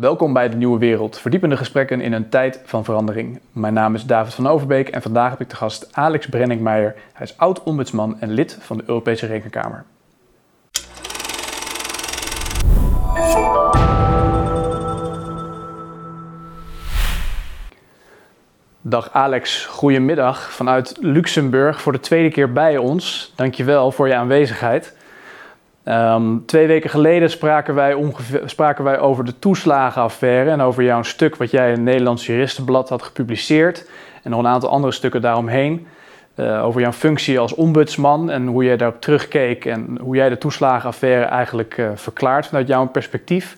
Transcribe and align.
Welkom 0.00 0.32
bij 0.32 0.48
de 0.48 0.56
Nieuwe 0.56 0.78
Wereld, 0.78 1.18
verdiepende 1.18 1.56
gesprekken 1.56 2.00
in 2.00 2.12
een 2.12 2.28
tijd 2.28 2.60
van 2.64 2.84
verandering. 2.84 3.40
Mijn 3.52 3.74
naam 3.74 3.94
is 3.94 4.04
David 4.04 4.34
van 4.34 4.48
Overbeek 4.48 4.88
en 4.88 5.02
vandaag 5.02 5.30
heb 5.30 5.40
ik 5.40 5.50
de 5.50 5.56
gast 5.56 5.88
Alex 5.92 6.26
Brenningmeijer. 6.26 6.94
Hij 7.12 7.26
is 7.26 7.38
oud-ombudsman 7.38 8.20
en 8.20 8.30
lid 8.30 8.58
van 8.60 8.76
de 8.76 8.82
Europese 8.86 9.26
Rekenkamer. 9.26 9.84
Dag 18.80 19.12
Alex, 19.12 19.64
goedemiddag 19.66 20.52
vanuit 20.52 20.96
Luxemburg 21.00 21.80
voor 21.80 21.92
de 21.92 22.00
tweede 22.00 22.30
keer 22.30 22.52
bij 22.52 22.76
ons. 22.76 23.32
Dankjewel 23.36 23.92
voor 23.92 24.08
je 24.08 24.14
aanwezigheid. 24.14 24.96
Ehm, 25.84 26.36
twee 26.46 26.66
weken 26.66 26.90
geleden 26.90 27.30
spraken 27.30 27.74
wij, 27.74 27.96
spraken 28.44 28.84
wij 28.84 28.98
over 28.98 29.24
de 29.24 29.38
toeslagenaffaire 29.38 30.50
en 30.50 30.60
over 30.60 30.82
jouw 30.82 31.02
stuk 31.02 31.36
wat 31.36 31.50
jij 31.50 31.66
in 31.66 31.72
het 31.72 31.82
Nederlands 31.82 32.26
Juristenblad 32.26 32.88
had 32.88 33.02
gepubliceerd. 33.02 33.88
En 34.22 34.30
nog 34.30 34.40
een 34.40 34.46
aantal 34.46 34.70
andere 34.70 34.92
stukken 34.92 35.20
daaromheen. 35.20 35.86
Uh, 36.34 36.64
over 36.64 36.80
jouw 36.80 36.92
functie 36.92 37.38
als 37.38 37.54
ombudsman 37.54 38.30
en 38.30 38.46
hoe 38.46 38.64
jij 38.64 38.76
daarop 38.76 39.00
terugkeek 39.00 39.64
en 39.64 39.98
hoe 40.00 40.16
jij 40.16 40.28
de 40.28 40.38
toeslagenaffaire 40.38 41.24
eigenlijk 41.24 41.76
uh, 41.76 41.88
verklaart 41.94 42.46
vanuit 42.46 42.68
jouw 42.68 42.86
perspectief. 42.86 43.56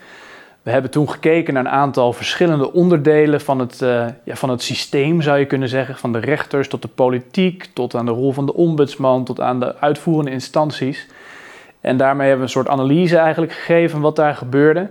We 0.62 0.70
hebben 0.70 0.91
toen 0.91 1.11
gekeken 1.11 1.55
naar 1.55 1.64
een 1.64 1.70
aantal 1.70 2.12
verschillende 2.12 2.73
onderdelen 2.73 3.41
van 3.41 3.59
het, 3.59 3.80
uh, 3.80 4.06
ja, 4.25 4.34
van 4.34 4.50
het 4.50 4.62
systeem, 4.62 5.23
zou 5.23 5.39
je 5.39 5.47
kunnen 5.47 5.69
zeggen. 5.69 5.97
Van 5.97 6.12
de 6.12 6.19
rechters 6.19 6.69
tot 6.69 6.83
de 6.83 6.89
politiek, 6.89 7.69
tot 7.73 7.95
aan 7.95 8.06
de 8.06 8.12
rol 8.12 8.33
van 8.33 8.47
de 8.47 8.55
ombudsman, 8.55 9.25
tot 9.25 9.41
aan 9.41 9.61
de 9.61 9.77
uitvoerende 9.77 10.30
instanties. 10.30 11.09
En 11.82 11.96
daarmee 11.96 12.28
hebben 12.28 12.46
we 12.46 12.52
een 12.52 12.62
soort 12.62 12.68
analyse 12.68 13.16
eigenlijk 13.16 13.52
gegeven 13.52 14.00
wat 14.00 14.16
daar 14.16 14.34
gebeurde. 14.34 14.91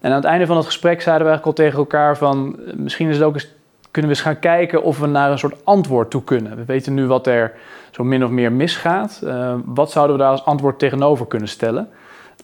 En 0.00 0.10
aan 0.10 0.16
het 0.16 0.24
einde 0.24 0.46
van 0.46 0.56
het 0.56 0.66
gesprek 0.66 1.02
zeiden 1.02 1.26
we 1.26 1.30
eigenlijk 1.30 1.58
al 1.58 1.64
tegen 1.64 1.78
elkaar 1.78 2.16
van... 2.16 2.56
Eh, 2.66 2.74
misschien 2.74 3.08
is 3.08 3.16
het 3.16 3.24
ook 3.24 3.34
eens, 3.34 3.48
kunnen 3.90 4.10
we 4.10 4.16
eens 4.16 4.26
gaan 4.26 4.38
kijken 4.38 4.82
of 4.82 4.98
we 4.98 5.06
naar 5.06 5.30
een 5.30 5.38
soort 5.38 5.64
antwoord 5.64 6.10
toe 6.10 6.24
kunnen. 6.24 6.56
We 6.56 6.64
weten 6.64 6.94
nu 6.94 7.06
wat 7.06 7.26
er 7.26 7.52
zo 7.90 8.04
min 8.04 8.24
of 8.24 8.30
meer 8.30 8.52
misgaat. 8.52 9.20
Uh, 9.24 9.54
wat 9.64 9.90
zouden 9.90 10.16
we 10.16 10.22
daar 10.22 10.30
als 10.30 10.44
antwoord 10.44 10.78
tegenover 10.78 11.26
kunnen 11.26 11.48
stellen? 11.48 11.88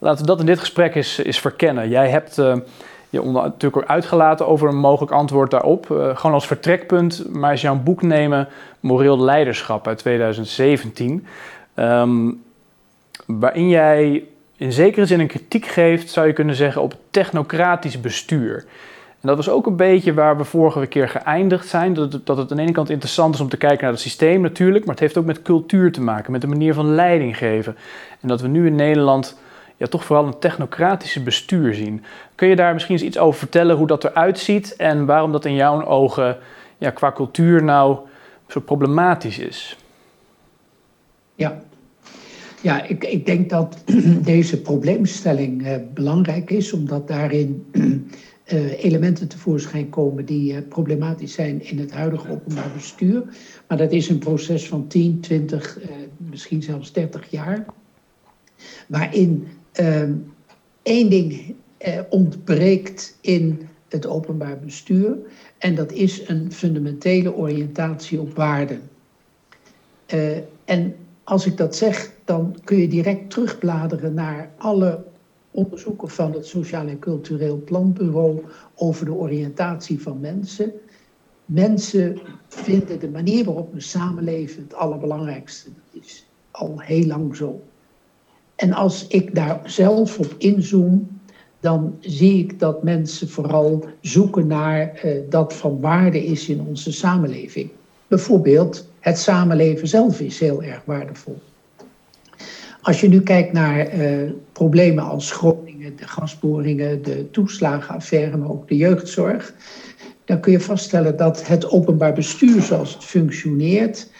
Laten 0.01 0.21
we 0.21 0.27
dat 0.27 0.41
in 0.41 0.47
dit 0.47 0.59
gesprek 0.59 0.95
eens, 0.95 1.19
eens 1.19 1.41
verkennen. 1.41 1.89
Jij 1.89 2.09
hebt 2.09 2.39
uh, 2.39 2.55
je 3.11 3.23
onder, 3.23 3.43
natuurlijk 3.43 3.83
ook 3.83 3.91
uitgelaten 3.91 4.47
over 4.47 4.69
een 4.69 4.79
mogelijk 4.79 5.13
antwoord 5.13 5.51
daarop. 5.51 5.89
Uh, 5.91 6.17
gewoon 6.17 6.35
als 6.35 6.47
vertrekpunt, 6.47 7.25
maar 7.33 7.51
als 7.51 7.63
een 7.63 7.83
boek 7.83 8.03
nemen... 8.03 8.49
Moreel 8.81 9.21
Leiderschap 9.21 9.87
uit 9.87 9.99
2017... 9.99 11.27
Um, 11.75 12.47
waarin 13.37 13.69
jij 13.69 14.25
in 14.57 14.73
zekere 14.73 15.07
zin 15.07 15.21
een 15.21 15.27
kritiek 15.27 15.67
geeft, 15.67 16.11
zou 16.11 16.27
je 16.27 16.33
kunnen 16.33 16.55
zeggen, 16.55 16.83
op 16.83 16.97
technocratisch 17.11 18.01
bestuur. 18.01 18.65
En 19.21 19.29
dat 19.29 19.37
was 19.37 19.49
ook 19.49 19.67
een 19.67 19.77
beetje 19.77 20.15
waar 20.15 20.37
we 20.37 20.45
vorige 20.45 20.87
keer 20.87 21.09
geëindigd 21.09 21.67
zijn. 21.67 21.95
Dat 21.95 22.13
het, 22.13 22.27
dat 22.27 22.37
het 22.37 22.51
aan 22.51 22.57
de 22.57 22.63
ene 22.63 22.73
kant 22.73 22.91
interessant 22.91 23.35
is 23.35 23.41
om 23.41 23.49
te 23.49 23.57
kijken 23.57 23.83
naar 23.83 23.93
het 23.93 24.01
systeem 24.01 24.41
natuurlijk, 24.41 24.85
maar 24.85 24.95
het 24.95 25.05
heeft 25.05 25.17
ook 25.17 25.25
met 25.25 25.43
cultuur 25.43 25.93
te 25.93 26.01
maken, 26.01 26.33
met 26.33 26.41
de 26.41 26.47
manier 26.47 26.75
van 26.75 26.95
leiding 26.95 27.37
geven. 27.37 27.77
En 28.21 28.29
dat 28.29 28.41
we 28.41 28.49
nu 28.49 28.67
in 28.67 28.75
Nederland 28.75 29.39
ja, 29.77 29.87
toch 29.87 30.05
vooral 30.05 30.27
een 30.27 30.39
technocratische 30.39 31.23
bestuur 31.23 31.75
zien. 31.75 32.05
Kun 32.35 32.49
je 32.49 32.57
daar 32.57 32.73
misschien 32.73 32.95
eens 32.95 33.05
iets 33.05 33.19
over 33.19 33.39
vertellen 33.39 33.77
hoe 33.77 33.87
dat 33.87 34.05
eruit 34.05 34.39
ziet 34.39 34.77
en 34.77 35.07
waarom 35.07 35.33
dat 35.33 35.45
in 35.45 35.55
jouw 35.55 35.85
ogen 35.85 36.39
ja, 36.79 36.91
qua 36.91 37.13
cultuur 37.13 37.63
nou 37.65 37.99
zo 38.49 38.61
problematisch 38.61 39.39
is? 39.39 39.77
Ja, 41.35 41.61
ja, 42.63 42.83
ik, 42.83 43.05
ik 43.05 43.27
denk 43.27 43.51
dat 43.51 43.83
deze 44.33 44.61
probleemstelling 44.61 45.63
uh, 45.63 45.77
belangrijk 45.95 46.51
is, 46.51 46.73
omdat 46.73 47.09
daarin 47.09 47.67
uh, 47.73 47.95
elementen 48.85 49.29
tevoorschijn 49.29 49.89
komen 49.89 50.25
die 50.25 50.53
uh, 50.53 50.59
problematisch 50.69 51.33
zijn 51.33 51.65
in 51.65 51.79
het 51.79 51.93
huidige 51.93 52.31
openbaar 52.31 52.71
bestuur. 52.75 53.23
Maar 53.69 53.79
dat 53.79 53.93
is 53.93 54.09
een 54.09 54.19
proces 54.19 54.69
van 54.69 54.87
10, 54.87 55.21
20, 55.21 55.79
misschien 56.17 56.63
zelfs 56.63 56.93
30 56.93 57.31
jaar, 57.31 57.65
waarin 58.87 59.49
ehm, 59.73 60.13
één 60.83 61.11
ding 61.11 61.55
ontbreekt 62.09 63.19
in 63.21 63.69
het 63.89 64.07
openbaar 64.07 64.59
bestuur, 64.59 65.17
en 65.59 65.75
dat 65.75 65.93
is 65.93 66.29
een 66.29 66.53
fundamentele 66.53 67.35
oriëntatie 67.35 68.21
op 68.21 68.37
waarden. 68.37 68.81
en 70.65 70.95
als 71.25 71.47
ik 71.47 71.57
dat 71.57 71.77
zeg, 71.77 72.13
dan 72.29 72.57
kun 72.65 72.77
je 72.77 72.89
direct 72.89 73.31
terugbladeren 73.31 74.15
naar 74.15 74.51
alle 74.59 75.05
onderzoeken 75.51 76.09
van 76.09 76.33
het 76.33 76.47
Sociaal 76.47 76.87
en 76.87 76.99
Cultureel 76.99 77.63
Planbureau 77.65 78.45
over 78.75 79.05
de 79.05 79.13
oriëntatie 79.13 80.03
van 80.03 80.21
mensen. 80.21 80.73
Mensen 81.45 82.19
vinden 82.49 83.01
de 83.01 83.09
manier 83.09 83.45
waarop 83.45 83.73
we 83.73 83.81
samenleven 83.81 84.63
het 84.63 84.75
allerbelangrijkste. 84.75 85.71
Dat 85.93 86.03
is 86.03 86.27
al 86.51 86.81
heel 86.81 87.07
lang 87.07 87.37
zo. 87.37 87.61
En 88.57 88.73
als 88.73 89.07
ik 89.07 89.35
daar 89.35 89.61
zelf 89.65 90.19
op 90.19 90.35
inzoom, 90.39 91.21
dan 91.61 91.97
zie 92.01 92.39
ik 92.39 92.59
dat 92.59 92.83
mensen 92.83 93.29
vooral 93.29 93.85
zoeken 94.01 94.47
naar 94.47 95.01
uh, 95.05 95.13
dat 95.29 95.55
van 95.55 95.81
waarde 95.81 96.25
is 96.25 96.49
in 96.49 96.61
onze 96.61 96.93
samenleving. 96.93 97.71
Bijvoorbeeld 98.07 98.89
het 99.01 99.19
samenleven 99.19 99.89
zelf 99.89 100.21
is 100.21 100.41
heel 100.41 100.63
erg 100.63 100.83
waardevol. 100.85 101.39
Als 102.89 103.01
je 103.01 103.09
nu 103.09 103.21
kijkt 103.21 103.53
naar 103.53 103.95
uh, 103.95 104.31
problemen 104.53 105.05
als 105.05 105.33
Groningen, 105.33 105.97
de 105.97 106.09
gasboringen, 106.09 107.03
de 107.03 107.31
toeslagenaffaire, 107.31 108.37
maar 108.37 108.51
ook 108.51 108.69
de 108.69 108.77
jeugdzorg, 108.77 109.55
dan 110.25 110.41
kun 110.41 110.53
je 110.53 110.61
vaststellen 110.61 111.17
dat 111.17 111.47
het 111.47 111.71
openbaar 111.71 112.13
bestuur 112.13 112.63
zoals 112.63 112.95
het 112.95 113.05
functioneert, 113.05 114.11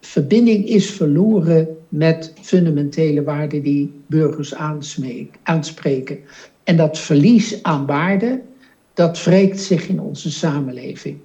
verbinding 0.00 0.66
is 0.68 0.90
verloren 0.90 1.68
met 1.88 2.32
fundamentele 2.40 3.22
waarden 3.22 3.62
die 3.62 3.92
burgers 4.06 4.54
aanspreken. 5.42 6.18
En 6.64 6.76
dat 6.76 6.98
verlies 6.98 7.62
aan 7.62 7.86
waarde, 7.86 8.40
dat 8.94 9.24
wreekt 9.24 9.60
zich 9.60 9.88
in 9.88 10.00
onze 10.00 10.30
samenleving. 10.30 11.18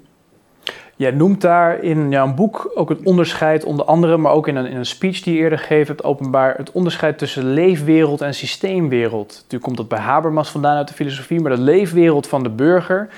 Jij 0.98 1.12
noemt 1.12 1.42
daar 1.42 1.84
in 1.84 2.10
jouw 2.10 2.34
boek 2.34 2.72
ook 2.76 2.90
het 2.90 3.00
onderscheid, 3.04 3.64
onder 3.64 3.86
andere, 3.86 4.18
maar 4.18 4.32
ook 4.32 4.48
in 4.48 4.56
een, 4.56 4.66
in 4.66 4.78
een 4.78 4.86
speech 4.86 5.22
die 5.22 5.34
je 5.34 5.40
eerder 5.40 5.58
gegeven 5.58 5.88
hebt, 5.88 6.04
openbaar, 6.04 6.58
het 6.58 6.72
onderscheid 6.72 7.18
tussen 7.18 7.54
leefwereld 7.54 8.22
en 8.22 8.34
systeemwereld. 8.34 9.28
Natuurlijk 9.34 9.64
komt 9.64 9.78
dat 9.78 9.88
bij 9.88 10.00
Habermas 10.00 10.50
vandaan 10.50 10.78
uit 10.78 10.88
de 10.88 10.94
filosofie, 10.94 11.40
maar 11.40 11.56
de 11.56 11.62
leefwereld 11.62 12.28
van 12.28 12.44
de 12.44 12.50
burger, 12.50 13.10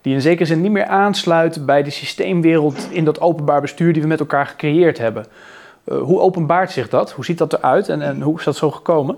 die 0.00 0.14
in 0.14 0.20
zekere 0.20 0.44
zin 0.44 0.60
niet 0.60 0.70
meer 0.70 0.86
aansluit 0.86 1.66
bij 1.66 1.82
de 1.82 1.90
systeemwereld 1.90 2.88
in 2.90 3.04
dat 3.04 3.20
openbaar 3.20 3.60
bestuur 3.60 3.92
die 3.92 4.02
we 4.02 4.08
met 4.08 4.20
elkaar 4.20 4.46
gecreëerd 4.46 4.98
hebben. 4.98 5.26
Uh, 5.84 5.98
hoe 5.98 6.20
openbaart 6.20 6.70
zich 6.70 6.88
dat? 6.88 7.12
Hoe 7.12 7.24
ziet 7.24 7.38
dat 7.38 7.52
eruit 7.52 7.88
en, 7.88 8.02
en 8.02 8.22
hoe 8.22 8.38
is 8.38 8.44
dat 8.44 8.56
zo 8.56 8.70
gekomen? 8.70 9.16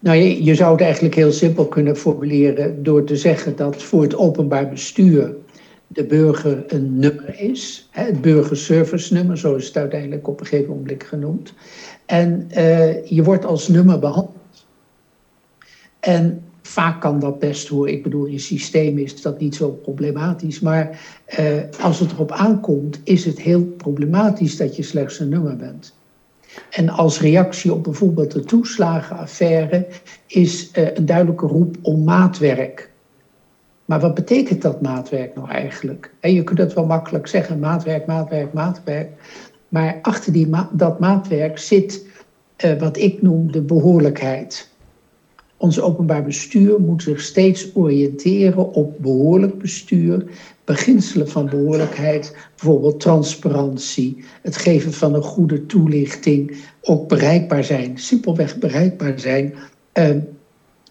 Nou, 0.00 0.18
je 0.18 0.54
zou 0.54 0.72
het 0.72 0.80
eigenlijk 0.80 1.14
heel 1.14 1.32
simpel 1.32 1.66
kunnen 1.66 1.96
formuleren 1.96 2.82
door 2.82 3.04
te 3.04 3.16
zeggen 3.16 3.56
dat 3.56 3.82
voor 3.82 4.02
het 4.02 4.16
openbaar 4.16 4.68
bestuur 4.68 5.34
de 5.88 6.04
burger 6.04 6.64
een 6.66 6.98
nummer 6.98 7.40
is. 7.40 7.88
Het 7.90 8.20
burgerservice 8.20 9.12
nummer, 9.14 9.38
zo 9.38 9.54
is 9.54 9.66
het 9.66 9.76
uiteindelijk 9.76 10.28
op 10.28 10.40
een 10.40 10.46
gegeven 10.46 10.74
moment 10.74 11.02
genoemd. 11.02 11.52
En 12.06 12.48
uh, 12.56 13.06
je 13.06 13.22
wordt 13.22 13.44
als 13.44 13.68
nummer 13.68 13.98
behandeld. 13.98 14.36
En 16.00 16.42
vaak 16.62 17.00
kan 17.00 17.20
dat 17.20 17.38
best 17.38 17.68
hoor. 17.68 17.88
Ik 17.88 18.02
bedoel, 18.02 18.24
in 18.24 18.40
systeem 18.40 18.98
is 18.98 19.22
dat 19.22 19.40
niet 19.40 19.54
zo 19.54 19.70
problematisch. 19.70 20.60
Maar 20.60 21.00
uh, 21.38 21.62
als 21.80 22.00
het 22.00 22.12
erop 22.12 22.32
aankomt, 22.32 23.00
is 23.04 23.24
het 23.24 23.40
heel 23.40 23.64
problematisch 23.64 24.56
dat 24.56 24.76
je 24.76 24.82
slechts 24.82 25.18
een 25.18 25.28
nummer 25.28 25.56
bent. 25.56 25.96
En 26.70 26.88
als 26.88 27.20
reactie 27.20 27.72
op 27.72 27.84
bijvoorbeeld 27.84 28.32
de 28.32 28.44
toeslagenaffaire 28.44 29.86
is 30.26 30.70
uh, 30.78 30.94
een 30.94 31.06
duidelijke 31.06 31.46
roep 31.46 31.76
om 31.82 32.04
maatwerk. 32.04 32.87
Maar 33.88 34.00
wat 34.00 34.14
betekent 34.14 34.62
dat 34.62 34.80
maatwerk 34.80 35.34
nou 35.34 35.50
eigenlijk? 35.50 36.14
En 36.20 36.34
je 36.34 36.44
kunt 36.44 36.58
het 36.58 36.72
wel 36.72 36.86
makkelijk 36.86 37.26
zeggen, 37.26 37.58
maatwerk, 37.58 38.06
maatwerk, 38.06 38.52
maatwerk. 38.52 39.08
Maar 39.68 39.98
achter 40.02 40.32
die 40.32 40.48
dat 40.72 41.00
maatwerk 41.00 41.58
zit 41.58 42.06
uh, 42.64 42.78
wat 42.78 42.96
ik 42.96 43.22
noem 43.22 43.52
de 43.52 43.60
behoorlijkheid. 43.60 44.68
Ons 45.56 45.80
openbaar 45.80 46.24
bestuur 46.24 46.80
moet 46.80 47.02
zich 47.02 47.20
steeds 47.20 47.70
oriënteren 47.74 48.72
op 48.72 48.94
behoorlijk 48.98 49.58
bestuur, 49.58 50.24
beginselen 50.64 51.28
van 51.28 51.48
behoorlijkheid, 51.48 52.36
bijvoorbeeld 52.56 53.00
transparantie, 53.00 54.24
het 54.42 54.56
geven 54.56 54.92
van 54.92 55.14
een 55.14 55.22
goede 55.22 55.66
toelichting, 55.66 56.56
ook 56.82 57.08
bereikbaar 57.08 57.64
zijn, 57.64 57.98
simpelweg 57.98 58.58
bereikbaar 58.58 59.20
zijn. 59.20 59.54
Uh, 59.94 60.16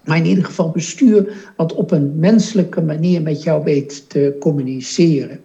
maar 0.08 0.18
in 0.18 0.26
ieder 0.26 0.46
geval 0.46 0.70
bestuur 0.70 1.52
wat 1.56 1.74
op 1.74 1.92
een 1.92 2.20
menselijke 2.20 2.82
manier 2.82 3.22
met 3.22 3.44
jou 3.44 3.64
weet 3.64 4.10
te 4.10 4.36
communiceren. 4.40 5.40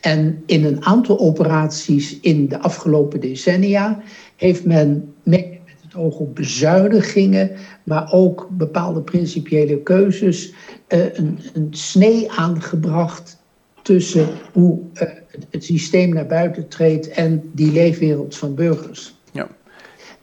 En 0.00 0.42
in 0.46 0.64
een 0.64 0.84
aantal 0.84 1.18
operaties 1.18 2.20
in 2.20 2.48
de 2.48 2.58
afgelopen 2.58 3.20
decennia 3.20 4.00
heeft 4.36 4.64
men 4.64 5.14
met 5.22 5.46
het 5.82 5.94
oog 5.94 6.18
op 6.18 6.34
bezuinigingen, 6.34 7.50
maar 7.84 8.12
ook 8.12 8.48
bepaalde 8.50 9.00
principiële 9.00 9.82
keuzes, 9.82 10.52
uh, 10.88 11.14
een, 11.14 11.38
een 11.52 11.68
snee 11.70 12.30
aangebracht 12.30 13.38
tussen 13.82 14.28
hoe 14.52 14.78
uh, 14.94 15.02
het 15.50 15.64
systeem 15.64 16.14
naar 16.14 16.26
buiten 16.26 16.68
treedt 16.68 17.08
en 17.08 17.50
die 17.52 17.72
leefwereld 17.72 18.36
van 18.36 18.54
burgers. 18.54 19.14
Ja. 19.32 19.48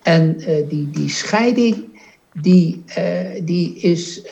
En 0.01 0.36
uh, 0.39 0.69
die, 0.69 0.89
die 0.89 1.09
scheiding 1.09 1.93
die, 2.41 2.83
die 3.44 3.75
is 3.75 4.24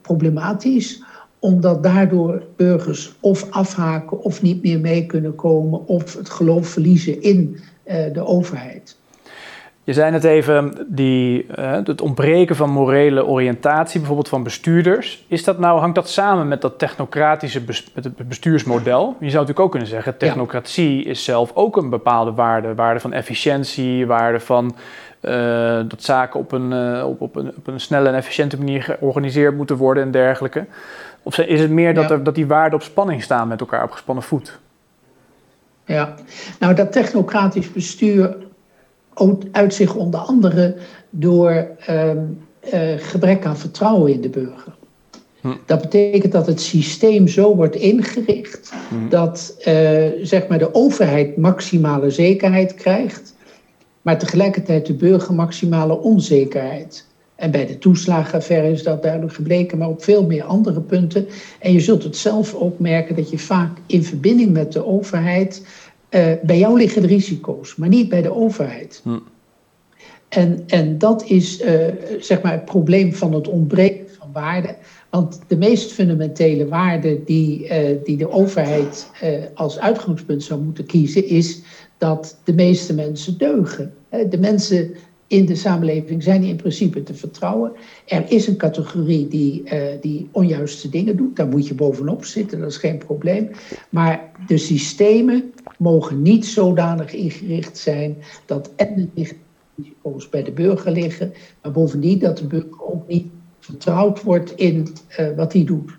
problematisch 0.00 1.02
omdat 1.40 1.82
daardoor 1.82 2.42
burgers 2.56 3.16
of 3.20 3.50
afhaken 3.50 4.22
of 4.22 4.42
niet 4.42 4.62
meer 4.62 4.80
mee 4.80 5.06
kunnen 5.06 5.34
komen 5.34 5.86
of 5.86 6.14
het 6.14 6.30
geloof 6.30 6.68
verliezen 6.68 7.22
in 7.22 7.58
de 8.12 8.24
overheid. 8.26 8.97
Je 9.88 9.94
zei 9.94 10.10
net 10.10 10.24
even, 10.24 10.86
die, 10.86 11.46
uh, 11.58 11.72
het 11.72 12.00
ontbreken 12.00 12.56
van 12.56 12.70
morele 12.70 13.26
oriëntatie, 13.26 13.98
bijvoorbeeld 13.98 14.28
van 14.28 14.42
bestuurders. 14.42 15.24
Is 15.28 15.44
dat 15.44 15.58
nou, 15.58 15.80
hangt 15.80 15.94
dat 15.94 16.08
samen 16.08 16.48
met 16.48 16.60
dat 16.60 16.78
technocratische 16.78 17.62
met 17.94 18.04
het 18.04 18.28
bestuursmodel? 18.28 19.06
Je 19.06 19.14
zou 19.18 19.32
natuurlijk 19.32 19.60
ook 19.60 19.70
kunnen 19.70 19.88
zeggen, 19.88 20.16
technocratie 20.16 21.04
is 21.04 21.24
zelf 21.24 21.50
ook 21.54 21.76
een 21.76 21.90
bepaalde 21.90 22.32
waarde. 22.32 22.74
Waarde 22.74 23.00
van 23.00 23.12
efficiëntie, 23.12 24.06
waarde 24.06 24.40
van 24.40 24.76
uh, 25.20 25.32
dat 25.86 26.02
zaken 26.02 26.40
op 26.40 26.52
een, 26.52 26.72
uh, 26.72 27.06
op, 27.06 27.20
op, 27.20 27.36
een, 27.36 27.52
op 27.56 27.66
een 27.66 27.80
snelle 27.80 28.08
en 28.08 28.14
efficiënte 28.14 28.58
manier 28.58 28.82
georganiseerd 28.82 29.56
moeten 29.56 29.76
worden 29.76 30.02
en 30.02 30.10
dergelijke. 30.10 30.66
Of 31.22 31.38
is 31.38 31.60
het 31.60 31.70
meer 31.70 31.94
dat, 31.94 32.10
er, 32.10 32.22
dat 32.22 32.34
die 32.34 32.46
waarden 32.46 32.78
op 32.78 32.84
spanning 32.84 33.22
staan 33.22 33.48
met 33.48 33.60
elkaar 33.60 33.84
op 33.84 33.90
gespannen 33.90 34.24
voet? 34.24 34.58
Ja, 35.84 36.14
nou 36.58 36.74
dat 36.74 36.92
technocratisch 36.92 37.72
bestuur 37.72 38.36
uit 39.52 39.74
zich 39.74 39.94
onder 39.94 40.20
andere 40.20 40.74
door 41.10 41.68
ehm, 41.86 42.18
eh, 42.60 42.80
gebrek 42.98 43.44
aan 43.46 43.56
vertrouwen 43.56 44.12
in 44.12 44.20
de 44.20 44.28
burger. 44.28 44.76
Hm. 45.40 45.48
Dat 45.66 45.80
betekent 45.80 46.32
dat 46.32 46.46
het 46.46 46.60
systeem 46.60 47.28
zo 47.28 47.56
wordt 47.56 47.76
ingericht 47.76 48.72
hm. 48.88 49.08
dat 49.08 49.54
uh, 49.58 50.00
zeg 50.22 50.46
maar 50.46 50.58
de 50.58 50.74
overheid 50.74 51.36
maximale 51.36 52.10
zekerheid 52.10 52.74
krijgt, 52.74 53.34
maar 54.02 54.18
tegelijkertijd 54.18 54.86
de 54.86 54.94
burger 54.94 55.34
maximale 55.34 55.98
onzekerheid. 55.98 57.06
En 57.34 57.50
bij 57.50 57.66
de 57.66 57.78
toeslagenaffaire 57.78 58.70
is 58.70 58.82
dat 58.82 59.02
duidelijk 59.02 59.32
gebleken, 59.32 59.78
maar 59.78 59.88
op 59.88 60.02
veel 60.02 60.26
meer 60.26 60.44
andere 60.44 60.80
punten. 60.80 61.26
En 61.60 61.72
je 61.72 61.80
zult 61.80 62.02
het 62.02 62.16
zelf 62.16 62.54
ook 62.54 62.78
merken 62.78 63.16
dat 63.16 63.30
je 63.30 63.38
vaak 63.38 63.78
in 63.86 64.04
verbinding 64.04 64.52
met 64.52 64.72
de 64.72 64.86
overheid 64.86 65.62
uh, 66.10 66.32
bij 66.42 66.58
jou 66.58 66.78
liggen 66.78 67.02
de 67.02 67.08
risico's, 67.08 67.76
maar 67.76 67.88
niet 67.88 68.08
bij 68.08 68.22
de 68.22 68.34
overheid. 68.34 69.00
Hm. 69.04 69.18
En, 70.28 70.62
en 70.66 70.98
dat 70.98 71.24
is 71.24 71.62
uh, 71.62 71.72
zeg 72.20 72.42
maar 72.42 72.52
het 72.52 72.64
probleem 72.64 73.14
van 73.14 73.34
het 73.34 73.48
ontbreken 73.48 74.06
van 74.18 74.32
waarden. 74.32 74.76
Want 75.10 75.40
de 75.46 75.56
meest 75.56 75.92
fundamentele 75.92 76.68
waarde 76.68 77.24
die, 77.24 77.64
uh, 77.64 77.96
die 78.04 78.16
de 78.16 78.30
overheid 78.30 79.10
als 79.54 79.78
uitgangspunt 79.78 80.42
zou 80.42 80.60
moeten 80.60 80.86
kiezen, 80.86 81.26
is 81.26 81.62
dat 81.98 82.38
de 82.44 82.54
meeste 82.54 82.94
mensen 82.94 83.38
deugen. 83.38 83.94
De 84.30 84.38
mensen 84.38 84.94
in 85.28 85.46
de 85.46 85.54
samenleving 85.54 86.22
zijn 86.22 86.42
in 86.42 86.56
principe 86.56 87.02
te 87.02 87.14
vertrouwen. 87.14 87.72
Er 88.06 88.24
is 88.28 88.46
een 88.46 88.56
categorie 88.56 89.28
die, 89.28 89.62
uh, 89.64 89.82
die 90.00 90.28
onjuiste 90.32 90.88
dingen 90.88 91.16
doet. 91.16 91.36
Daar 91.36 91.48
moet 91.48 91.68
je 91.68 91.74
bovenop 91.74 92.24
zitten, 92.24 92.60
dat 92.60 92.70
is 92.70 92.76
geen 92.76 92.98
probleem. 92.98 93.50
Maar 93.88 94.30
de 94.46 94.58
systemen 94.58 95.52
mogen 95.78 96.22
niet 96.22 96.46
zodanig 96.46 97.12
ingericht 97.12 97.78
zijn 97.78 98.16
dat 98.46 98.70
en 98.76 99.10
de 99.14 99.34
risico's 99.76 100.28
bij 100.28 100.42
de 100.42 100.52
burger 100.52 100.92
liggen, 100.92 101.32
maar 101.62 101.72
bovendien 101.72 102.18
dat 102.18 102.38
de 102.38 102.46
burger 102.46 102.84
ook 102.92 103.08
niet 103.08 103.26
vertrouwd 103.60 104.22
wordt 104.22 104.56
in 104.56 104.88
uh, 105.20 105.36
wat 105.36 105.52
hij 105.52 105.64
doet. 105.64 105.96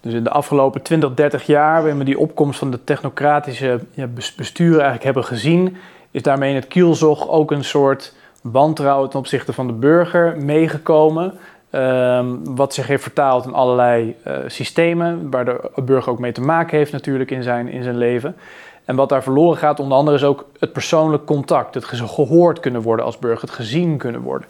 Dus 0.00 0.12
in 0.12 0.24
de 0.24 0.30
afgelopen 0.30 0.82
20, 0.82 1.14
30 1.14 1.46
jaar, 1.46 1.80
waarin 1.80 1.98
we 1.98 2.04
die 2.04 2.18
opkomst 2.18 2.58
van 2.58 2.70
de 2.70 2.84
technocratische 2.84 3.80
ja, 3.94 4.08
bestuur 4.36 4.72
eigenlijk 4.72 5.04
hebben 5.04 5.24
gezien, 5.24 5.76
is 6.10 6.22
daarmee 6.22 6.50
in 6.50 6.56
het 6.56 6.68
kielzog 6.68 7.28
ook 7.28 7.50
een 7.50 7.64
soort 7.64 8.14
wantrouwen 8.40 9.10
ten 9.10 9.18
opzichte 9.18 9.52
van 9.52 9.66
de 9.66 9.72
burger 9.72 10.36
meegekomen. 10.38 11.38
Um, 11.72 12.54
wat 12.56 12.74
zich 12.74 12.86
heeft 12.86 13.02
vertaald 13.02 13.46
in 13.46 13.52
allerlei 13.52 14.16
uh, 14.26 14.34
systemen, 14.46 15.30
waar 15.30 15.44
de 15.44 15.70
burger 15.84 16.12
ook 16.12 16.18
mee 16.18 16.32
te 16.32 16.40
maken 16.40 16.78
heeft 16.78 16.92
natuurlijk 16.92 17.30
in 17.30 17.42
zijn, 17.42 17.68
in 17.68 17.82
zijn 17.82 17.96
leven. 17.96 18.36
En 18.84 18.96
wat 18.96 19.08
daar 19.08 19.22
verloren 19.22 19.58
gaat, 19.58 19.80
onder 19.80 19.98
andere, 19.98 20.16
is 20.16 20.24
ook 20.24 20.46
het 20.58 20.72
persoonlijk 20.72 21.24
contact. 21.24 21.74
Het 21.74 21.84
gehoord 21.84 22.60
kunnen 22.60 22.82
worden 22.82 23.04
als 23.04 23.18
burger, 23.18 23.40
het 23.40 23.50
gezien 23.50 23.96
kunnen 23.96 24.20
worden. 24.20 24.48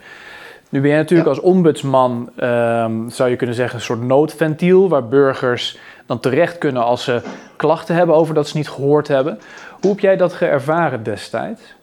Nu 0.69 0.81
ben 0.81 0.91
je 0.91 0.97
natuurlijk 0.97 1.29
als 1.29 1.41
ombudsman, 1.41 2.31
um, 2.37 3.11
zou 3.11 3.31
je 3.31 3.37
kunnen 3.37 3.57
zeggen, 3.57 3.79
een 3.79 3.85
soort 3.85 4.03
noodventiel, 4.03 4.89
waar 4.89 5.09
burgers 5.09 5.79
dan 6.07 6.21
terecht 6.21 6.59
kunnen 6.59 6.85
als 6.85 7.05
ze 7.05 7.23
klachten 7.57 7.95
hebben 7.95 8.15
over 8.15 8.35
dat 8.35 8.49
ze 8.49 8.57
niet 8.57 8.71
gehoord 8.71 9.09
hebben. 9.09 9.41
Hoe 9.81 9.91
heb 9.91 10.01
jij 10.01 10.17
dat 10.17 10.33
geërvaren 10.33 11.03
destijds? 11.03 11.75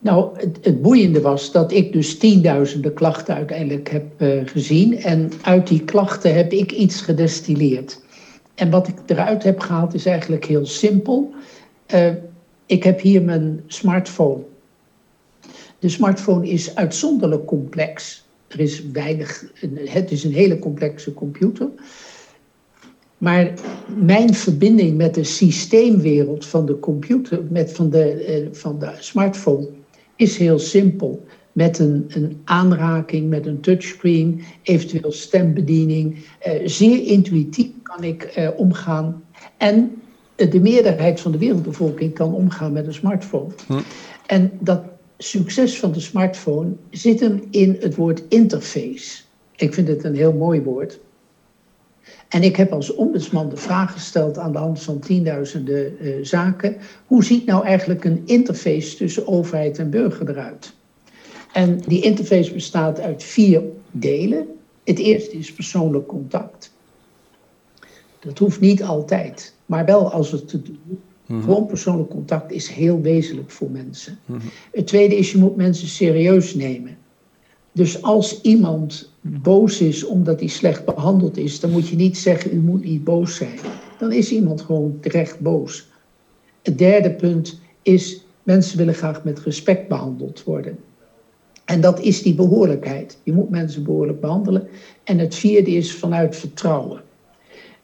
Nou, 0.00 0.38
het, 0.38 0.58
het, 0.62 0.82
boeiende 0.82 1.20
was 1.20 1.52
dat 1.52 1.72
ik 1.72 1.92
dus 1.92 2.18
tienduizenden 2.18 2.94
klachten 2.94 3.34
uiteindelijk 3.34 3.90
heb 3.90 4.04
uh, 4.18 4.40
gezien. 4.44 4.98
En 4.98 5.30
uit 5.42 5.66
die 5.66 5.84
klachten 5.84 6.34
heb 6.34 6.52
ik 6.52 6.72
iets 6.72 7.00
gedestilleerd. 7.00 8.00
En 8.54 8.70
wat 8.70 8.88
ik 8.88 8.94
eruit 9.06 9.42
heb 9.42 9.60
gehaald 9.60 9.94
is 9.94 10.06
eigenlijk 10.06 10.44
heel 10.44 10.66
simpel. 10.66 11.34
Uh, 11.94 12.12
ik 12.66 12.82
heb 12.82 13.00
hier 13.00 13.22
mijn 13.22 13.62
smartphone. 13.66 14.42
De 15.78 15.88
smartphone 15.88 16.48
is 16.48 16.74
uitzonderlijk 16.74 17.44
complex. 17.44 18.26
Er 18.48 18.60
is 18.60 18.90
weinig, 18.90 19.52
het 19.84 20.10
is 20.10 20.24
een 20.24 20.32
hele 20.32 20.58
complexe 20.58 21.14
computer. 21.14 21.68
Maar 23.18 23.52
mijn 23.96 24.34
verbinding 24.34 24.96
met 24.96 25.14
de 25.14 25.24
systeemwereld 25.24 26.46
van 26.46 26.66
de 26.66 26.78
computer, 26.78 27.40
met 27.50 27.72
van 27.72 27.90
de, 27.90 28.40
uh, 28.42 28.48
van 28.52 28.78
de 28.78 28.90
smartphone, 28.98 29.68
is 30.18 30.36
heel 30.36 30.58
simpel. 30.58 31.26
Met 31.52 31.78
een, 31.78 32.04
een 32.08 32.40
aanraking, 32.44 33.28
met 33.28 33.46
een 33.46 33.60
touchscreen, 33.60 34.42
eventueel 34.62 35.12
stembediening. 35.12 36.14
Uh, 36.14 36.52
zeer 36.64 37.06
intuïtief 37.06 37.70
kan 37.82 38.04
ik 38.04 38.34
uh, 38.38 38.48
omgaan. 38.56 39.22
En 39.56 40.02
de 40.36 40.60
meerderheid 40.60 41.20
van 41.20 41.32
de 41.32 41.38
wereldbevolking 41.38 42.14
kan 42.14 42.34
omgaan 42.34 42.72
met 42.72 42.86
een 42.86 42.94
smartphone. 42.94 43.52
Hm. 43.66 43.80
En 44.26 44.52
dat 44.60 44.82
succes 45.18 45.78
van 45.78 45.92
de 45.92 46.00
smartphone 46.00 46.72
zit 46.90 47.20
hem 47.20 47.42
in 47.50 47.76
het 47.80 47.94
woord 47.94 48.22
interface. 48.28 49.22
Ik 49.56 49.74
vind 49.74 49.88
het 49.88 50.04
een 50.04 50.16
heel 50.16 50.32
mooi 50.32 50.60
woord. 50.60 50.98
En 52.28 52.42
ik 52.42 52.56
heb 52.56 52.72
als 52.72 52.94
ombudsman 52.94 53.48
de 53.48 53.56
vraag 53.56 53.92
gesteld 53.92 54.38
aan 54.38 54.52
de 54.52 54.58
hand 54.58 54.82
van 54.82 54.98
tienduizenden 54.98 55.96
uh, 56.00 56.14
zaken: 56.22 56.76
hoe 57.06 57.24
ziet 57.24 57.46
nou 57.46 57.64
eigenlijk 57.64 58.04
een 58.04 58.22
interface 58.24 58.96
tussen 58.96 59.26
overheid 59.26 59.78
en 59.78 59.90
burger 59.90 60.30
eruit? 60.30 60.72
En 61.52 61.78
die 61.86 62.02
interface 62.02 62.52
bestaat 62.52 63.00
uit 63.00 63.22
vier 63.22 63.62
delen. 63.90 64.46
Het 64.84 64.98
eerste 64.98 65.38
is 65.38 65.52
persoonlijk 65.52 66.06
contact. 66.06 66.72
Dat 68.18 68.38
hoeft 68.38 68.60
niet 68.60 68.82
altijd, 68.82 69.54
maar 69.66 69.84
wel 69.84 70.12
als 70.12 70.30
het 70.30 70.48
te 70.48 70.62
doen. 70.62 71.00
Mm 71.26 71.42
Gewoon 71.42 71.66
persoonlijk 71.66 72.10
contact 72.10 72.52
is 72.52 72.68
heel 72.68 73.00
wezenlijk 73.00 73.50
voor 73.50 73.70
mensen. 73.70 74.18
Mhm. 74.26 74.40
Het 74.72 74.86
tweede 74.86 75.16
is, 75.16 75.32
je 75.32 75.38
moet 75.38 75.56
mensen 75.56 75.88
serieus 75.88 76.54
nemen. 76.54 76.96
Dus 77.72 78.02
als 78.02 78.40
iemand 78.40 79.12
boos 79.30 79.80
is 79.80 80.04
omdat 80.04 80.40
hij 80.40 80.48
slecht 80.48 80.84
behandeld 80.84 81.36
is, 81.36 81.60
dan 81.60 81.70
moet 81.70 81.88
je 81.88 81.96
niet 81.96 82.18
zeggen, 82.18 82.54
u 82.54 82.58
moet 82.58 82.84
niet 82.84 83.04
boos 83.04 83.36
zijn. 83.36 83.58
Dan 83.98 84.12
is 84.12 84.32
iemand 84.32 84.60
gewoon 84.60 84.98
terecht 85.00 85.40
boos. 85.40 85.88
Het 86.62 86.78
derde 86.78 87.10
punt 87.10 87.60
is, 87.82 88.24
mensen 88.42 88.78
willen 88.78 88.94
graag 88.94 89.24
met 89.24 89.40
respect 89.40 89.88
behandeld 89.88 90.44
worden. 90.44 90.78
En 91.64 91.80
dat 91.80 92.00
is 92.00 92.22
die 92.22 92.34
behoorlijkheid. 92.34 93.18
Je 93.22 93.32
moet 93.32 93.50
mensen 93.50 93.84
behoorlijk 93.84 94.20
behandelen. 94.20 94.68
En 95.04 95.18
het 95.18 95.34
vierde 95.34 95.70
is 95.70 95.94
vanuit 95.94 96.36
vertrouwen. 96.36 97.02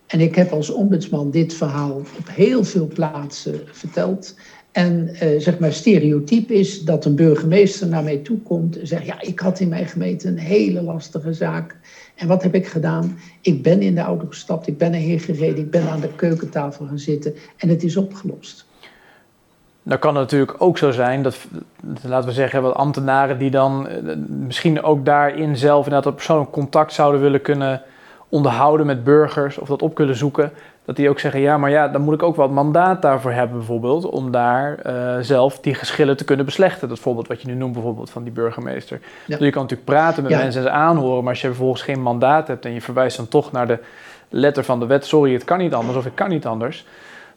En 0.06 0.20
ik 0.20 0.34
heb 0.34 0.52
als 0.52 0.70
ombudsman 0.70 1.30
dit 1.30 1.54
verhaal 1.54 1.96
op 1.96 2.28
heel 2.30 2.64
veel 2.64 2.86
plaatsen 2.86 3.60
verteld. 3.72 4.34
En 4.74 5.08
uh, 5.08 5.40
zeg 5.40 5.58
maar 5.58 5.72
stereotyp 5.72 6.50
is 6.50 6.82
dat 6.82 7.04
een 7.04 7.14
burgemeester 7.14 7.88
naar 7.88 8.02
mij 8.02 8.16
toe 8.16 8.38
komt 8.38 8.78
en 8.78 8.86
zegt: 8.86 9.06
Ja, 9.06 9.20
ik 9.20 9.40
had 9.40 9.60
in 9.60 9.68
mijn 9.68 9.86
gemeente 9.86 10.28
een 10.28 10.38
hele 10.38 10.82
lastige 10.82 11.32
zaak. 11.32 11.76
En 12.14 12.28
wat 12.28 12.42
heb 12.42 12.54
ik 12.54 12.66
gedaan? 12.66 13.18
Ik 13.40 13.62
ben 13.62 13.82
in 13.82 13.94
de 13.94 14.00
auto 14.00 14.26
gestapt, 14.26 14.66
ik 14.66 14.78
ben 14.78 14.92
erheen 14.92 15.20
gereden, 15.20 15.58
ik 15.58 15.70
ben 15.70 15.88
aan 15.88 16.00
de 16.00 16.14
keukentafel 16.16 16.86
gaan 16.86 16.98
zitten 16.98 17.34
en 17.56 17.68
het 17.68 17.82
is 17.82 17.96
opgelost. 17.96 18.66
Dan 19.82 19.98
kan 19.98 20.14
het 20.14 20.22
natuurlijk 20.22 20.62
ook 20.62 20.78
zo 20.78 20.90
zijn 20.90 21.22
dat, 21.22 21.36
laten 22.02 22.28
we 22.28 22.34
zeggen, 22.34 22.62
wat 22.62 22.74
ambtenaren 22.74 23.38
die 23.38 23.50
dan 23.50 23.88
eh, 23.88 24.16
misschien 24.28 24.82
ook 24.82 25.04
daarin 25.04 25.56
zelf 25.56 25.78
inderdaad 25.78 26.04
dat 26.04 26.14
persoonlijk 26.14 26.50
contact 26.50 26.92
zouden 26.92 27.20
willen 27.20 27.42
kunnen 27.42 27.82
onderhouden 28.28 28.86
met 28.86 29.04
burgers 29.04 29.58
of 29.58 29.68
dat 29.68 29.82
op 29.82 29.94
kunnen 29.94 30.16
zoeken, 30.16 30.52
dat 30.84 30.96
die 30.96 31.08
ook 31.08 31.18
zeggen, 31.18 31.40
ja, 31.40 31.58
maar 31.58 31.70
ja, 31.70 31.88
dan 31.88 32.00
moet 32.00 32.14
ik 32.14 32.22
ook 32.22 32.36
wat 32.36 32.50
mandaat 32.50 33.02
daarvoor 33.02 33.32
hebben 33.32 33.56
bijvoorbeeld, 33.56 34.04
om 34.04 34.30
daar 34.30 34.78
uh, 34.86 35.16
zelf 35.20 35.60
die 35.60 35.74
geschillen 35.74 36.16
te 36.16 36.24
kunnen 36.24 36.44
beslechten. 36.44 36.88
Dat 36.88 36.98
voorbeeld 36.98 37.28
wat 37.28 37.40
je 37.40 37.48
nu 37.48 37.54
noemt 37.54 37.72
bijvoorbeeld 37.72 38.10
van 38.10 38.22
die 38.22 38.32
burgemeester. 38.32 39.00
Ja. 39.26 39.36
Dus 39.36 39.46
je 39.46 39.52
kan 39.52 39.62
natuurlijk 39.62 39.90
praten 39.90 40.22
met 40.22 40.32
mensen 40.32 40.62
en 40.62 40.68
ze 40.68 40.70
aanhoren, 40.70 41.22
maar 41.22 41.32
als 41.32 41.40
je 41.40 41.46
vervolgens 41.46 41.82
geen 41.82 42.02
mandaat 42.02 42.48
hebt 42.48 42.64
en 42.64 42.72
je 42.72 42.80
verwijst 42.80 43.16
dan 43.16 43.28
toch 43.28 43.52
naar 43.52 43.66
de 43.66 43.78
letter 44.28 44.64
van 44.64 44.80
de 44.80 44.86
wet, 44.86 45.04
sorry, 45.04 45.32
het 45.32 45.44
kan 45.44 45.58
niet 45.58 45.74
anders 45.74 45.98
of 45.98 46.06
ik 46.06 46.14
kan 46.14 46.28
niet 46.28 46.46
anders, 46.46 46.86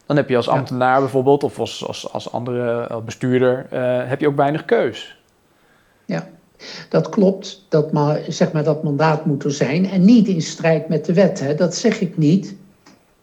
dan 0.06 0.16
heb 0.16 0.30
je 0.30 0.36
als 0.36 0.50
ambtenaar 0.50 1.00
bijvoorbeeld, 1.00 1.44
of 1.44 1.60
als, 1.60 1.88
als, 1.88 2.14
als 2.14 2.32
andere 2.32 2.90
bestuurder, 3.06 3.66
uh, 3.74 3.80
heb 4.10 4.20
je 4.20 4.28
ook 4.28 4.36
weinig 4.36 4.66
keus. 4.66 5.18
Ja, 6.06 6.28
dat 6.90 7.10
klopt, 7.10 7.66
dat, 7.70 7.92
maar, 7.92 8.20
zeg 8.28 8.52
maar, 8.52 8.64
dat 8.64 8.84
mandaat 8.84 9.26
moet 9.26 9.44
er 9.44 9.52
zijn 9.52 9.90
en 9.90 10.06
niet 10.06 10.28
in 10.28 10.42
strijd 10.42 10.90
met 10.90 11.06
de 11.06 11.14
wet. 11.14 11.40
Hè. 11.40 11.56
Dat 11.56 11.76
zeg 11.76 12.02
ik 12.02 12.18
niet 12.18 12.56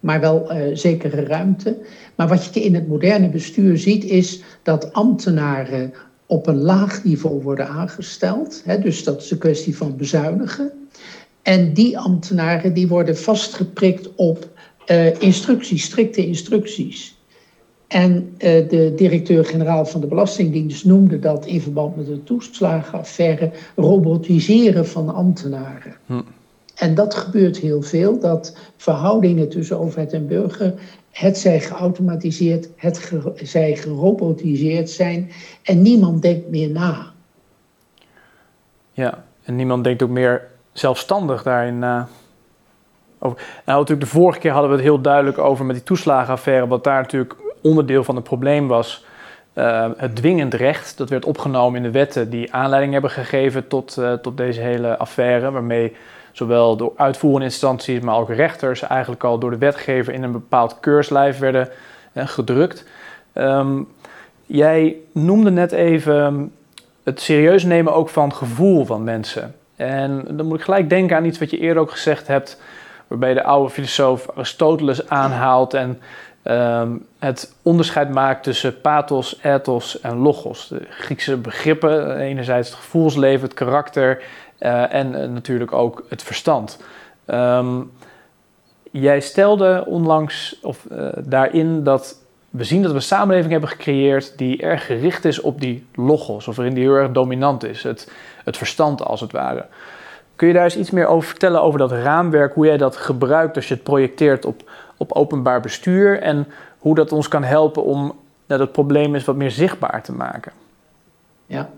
maar 0.05 0.21
wel 0.21 0.53
uh, 0.53 0.77
zekere 0.77 1.25
ruimte. 1.25 1.77
Maar 2.15 2.29
wat 2.29 2.55
je 2.55 2.61
in 2.61 2.75
het 2.75 2.89
moderne 2.89 3.29
bestuur 3.29 3.79
ziet, 3.79 4.05
is 4.05 4.43
dat 4.63 4.93
ambtenaren 4.93 5.93
op 6.27 6.47
een 6.47 6.61
laag 6.61 7.05
niveau 7.05 7.43
worden 7.43 7.69
aangesteld. 7.69 8.63
Hè, 8.65 8.79
dus 8.79 9.05
dat 9.05 9.23
is 9.23 9.31
een 9.31 9.39
kwestie 9.39 9.77
van 9.77 9.97
bezuinigen. 9.97 10.73
En 11.43 11.73
die 11.73 11.99
ambtenaren 11.99 12.75
die 12.75 12.89
worden 12.89 13.17
vastgeprikt 13.17 14.15
op 14.15 14.49
uh, 14.87 15.21
instructies, 15.21 15.85
strikte 15.85 16.27
instructies. 16.27 17.17
En 17.87 18.13
uh, 18.13 18.69
de 18.69 18.93
directeur-generaal 18.97 19.87
van 19.87 20.01
de 20.01 20.07
Belastingdienst 20.07 20.85
noemde 20.85 21.19
dat 21.19 21.47
in 21.47 21.61
verband 21.61 21.97
met 21.97 22.07
de 22.07 22.23
toeslagenaffaire 22.23 23.51
robotiseren 23.77 24.87
van 24.87 25.15
ambtenaren. 25.15 25.97
Hm. 26.07 26.21
En 26.75 26.95
dat 26.95 27.15
gebeurt 27.15 27.57
heel 27.57 27.83
veel, 27.83 28.19
dat 28.19 28.57
verhoudingen 28.77 29.49
tussen 29.49 29.79
overheid 29.79 30.13
en 30.13 30.27
burger, 30.27 30.75
het 31.11 31.39
zij 31.39 31.61
geautomatiseerd, 31.61 32.69
het 32.77 33.13
zij 33.43 33.77
gerobotiseerd 33.77 34.91
zijn 34.91 35.31
en 35.63 35.83
niemand 35.83 36.23
denkt 36.23 36.51
meer 36.51 36.71
na. 36.71 37.13
Ja, 38.93 39.25
en 39.43 39.57
niemand 39.57 39.85
denkt 39.85 40.03
ook 40.03 40.11
meer 40.11 40.49
zelfstandig 40.73 41.43
daarin 41.43 41.79
na. 41.79 42.09
Nou, 43.21 43.35
natuurlijk 43.65 44.01
de 44.01 44.07
vorige 44.07 44.39
keer 44.39 44.51
hadden 44.51 44.71
we 44.71 44.77
het 44.77 44.85
heel 44.85 45.01
duidelijk 45.01 45.39
over 45.39 45.65
met 45.65 45.77
die 45.77 45.85
toeslagenaffaire, 45.85 46.67
wat 46.67 46.85
daar 46.85 47.01
natuurlijk 47.01 47.35
onderdeel 47.63 48.05
van 48.05 48.15
het 48.15 48.25
probleem 48.25 48.69
was. 48.69 49.05
Uh, 49.55 49.91
het 49.97 50.17
dwingend 50.17 50.55
recht, 50.55 50.97
dat 50.99 51.09
werd 51.09 51.25
opgenomen 51.25 51.77
in 51.77 51.83
de 51.83 51.99
wetten 51.99 52.31
die 52.31 52.53
aanleiding 52.53 52.93
hebben 52.93 53.11
gegeven 53.11 53.69
tot, 53.69 53.97
uh, 53.99 54.13
tot 54.13 54.37
deze 54.37 54.61
hele 54.61 54.97
affaire, 54.99 55.51
waarmee 55.51 55.97
zowel 56.35 56.77
door 56.77 56.93
uitvoerende 56.97 57.45
instanties, 57.45 58.01
maar 58.01 58.17
ook 58.17 58.31
rechters 58.31 58.83
eigenlijk 58.83 59.25
al 59.25 59.39
door 59.39 59.51
de 59.51 59.59
wetgever 59.59 60.13
in 60.13 60.23
een 60.23 60.33
bepaald 60.33 60.81
keurslijf 60.81 61.39
werden 61.39 61.69
gedrukt. 62.15 62.85
Um, 63.35 63.89
jij 64.47 64.97
noemde 65.13 65.51
net 65.51 65.73
even 65.73 66.53
het 67.03 67.21
serieus 67.21 67.65
nemen 67.65 67.95
ook 67.95 68.09
van 68.09 68.29
het 68.29 68.37
gevoel 68.37 68.85
van 68.85 69.05
mensen. 69.05 69.55
En 69.77 70.25
dan 70.31 70.47
moet 70.47 70.59
ik 70.59 70.65
gelijk 70.65 70.89
denken 70.89 71.17
aan 71.17 71.25
iets 71.25 71.39
wat 71.39 71.51
je 71.51 71.59
eerder 71.59 71.83
ook 71.83 71.91
gezegd 71.91 72.27
hebt, 72.27 72.61
waarbij 73.07 73.35
de 73.35 73.45
oude 73.45 73.71
filosoof 73.71 74.31
Aristoteles 74.35 75.09
aanhaalt 75.09 75.75
en 75.75 76.01
um, 76.45 77.07
het 77.19 77.55
onderscheid 77.63 78.11
maakt 78.11 78.43
tussen 78.43 78.81
pathos, 78.81 79.39
ethos 79.43 80.01
en 80.01 80.17
logos. 80.17 80.69
De 80.69 80.87
Griekse 80.89 81.37
begrippen, 81.37 82.19
enerzijds 82.19 82.69
het 82.69 82.79
gevoelsleven, 82.79 83.47
het 83.49 83.55
karakter 83.55 84.23
uh, 84.61 84.95
en 84.95 85.13
uh, 85.13 85.29
natuurlijk 85.29 85.73
ook 85.73 86.05
het 86.09 86.23
verstand. 86.23 86.79
Um, 87.27 87.93
jij 88.91 89.21
stelde 89.21 89.85
onlangs 89.87 90.59
of, 90.63 90.87
uh, 90.93 91.09
daarin 91.25 91.85
dat 91.85 92.23
we 92.51 92.65
zien 92.65 92.83
dat 92.83 92.91
we 92.91 92.97
een 92.97 93.03
samenleving 93.03 93.53
hebben 93.53 93.71
gecreëerd 93.71 94.39
die 94.39 94.63
erg 94.63 94.87
gericht 94.87 95.25
is 95.25 95.41
op 95.41 95.61
die 95.61 95.87
logos, 95.95 96.49
of 96.49 96.57
waarin 96.57 96.75
die 96.75 96.85
heel 96.85 96.95
erg 96.95 97.13
dominant 97.13 97.65
is, 97.65 97.83
het, 97.83 98.13
het 98.45 98.57
verstand 98.57 99.05
als 99.05 99.21
het 99.21 99.33
ware. 99.33 99.67
Kun 100.37 100.49
je 100.49 100.55
daar 100.55 100.65
eens 100.65 100.77
iets 100.77 100.91
meer 100.91 101.07
over 101.07 101.29
vertellen 101.29 101.63
over 101.63 101.79
dat 101.79 101.93
raamwerk, 101.93 102.55
hoe 102.55 102.67
jij 102.67 102.77
dat 102.77 102.97
gebruikt 102.97 103.57
als 103.57 103.69
je 103.69 103.75
het 103.75 103.83
projecteert 103.83 104.45
op, 104.45 104.71
op 104.97 105.13
openbaar 105.13 105.61
bestuur 105.61 106.21
en 106.21 106.47
hoe 106.79 106.95
dat 106.95 107.13
ons 107.13 107.29
kan 107.29 107.43
helpen 107.43 107.85
om 107.85 108.15
nou, 108.47 108.61
dat 108.61 108.73
probleem 108.73 109.15
eens 109.15 109.25
wat 109.25 109.37
meer 109.37 109.51
zichtbaar 109.51 110.03
te 110.03 110.13
maken? 110.13 110.53
Ja, 111.47 111.71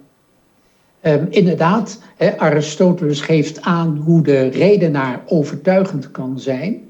Um, 1.06 1.26
inderdaad, 1.30 2.00
Aristoteles 2.36 3.20
geeft 3.20 3.60
aan 3.60 3.96
hoe 3.96 4.22
de 4.22 4.48
redenaar 4.48 5.22
overtuigend 5.26 6.10
kan 6.10 6.40
zijn. 6.40 6.80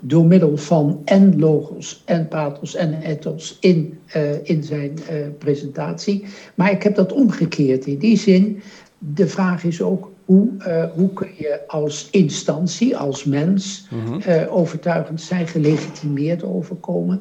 Door 0.00 0.24
middel 0.24 0.56
van 0.56 1.02
en 1.04 1.38
logos 1.38 2.02
en 2.04 2.28
pathos 2.28 2.74
en 2.74 3.02
ethos 3.02 3.56
in, 3.60 3.98
uh, 4.16 4.48
in 4.48 4.62
zijn 4.62 4.98
uh, 5.10 5.26
presentatie. 5.38 6.24
Maar 6.54 6.70
ik 6.70 6.82
heb 6.82 6.94
dat 6.94 7.12
omgekeerd 7.12 7.86
in 7.86 7.98
die 7.98 8.16
zin. 8.16 8.62
De 8.98 9.28
vraag 9.28 9.64
is 9.64 9.82
ook 9.82 10.10
hoe, 10.24 10.48
uh, 10.58 10.84
hoe 10.94 11.12
kun 11.12 11.30
je 11.36 11.60
als 11.66 12.08
instantie, 12.10 12.96
als 12.96 13.24
mens, 13.24 13.88
mm 13.90 14.00
-hmm. 14.04 14.48
overtuigend 14.48 15.20
zijn, 15.20 15.46
gelegitimeerd 15.46 16.44
overkomen. 16.44 17.20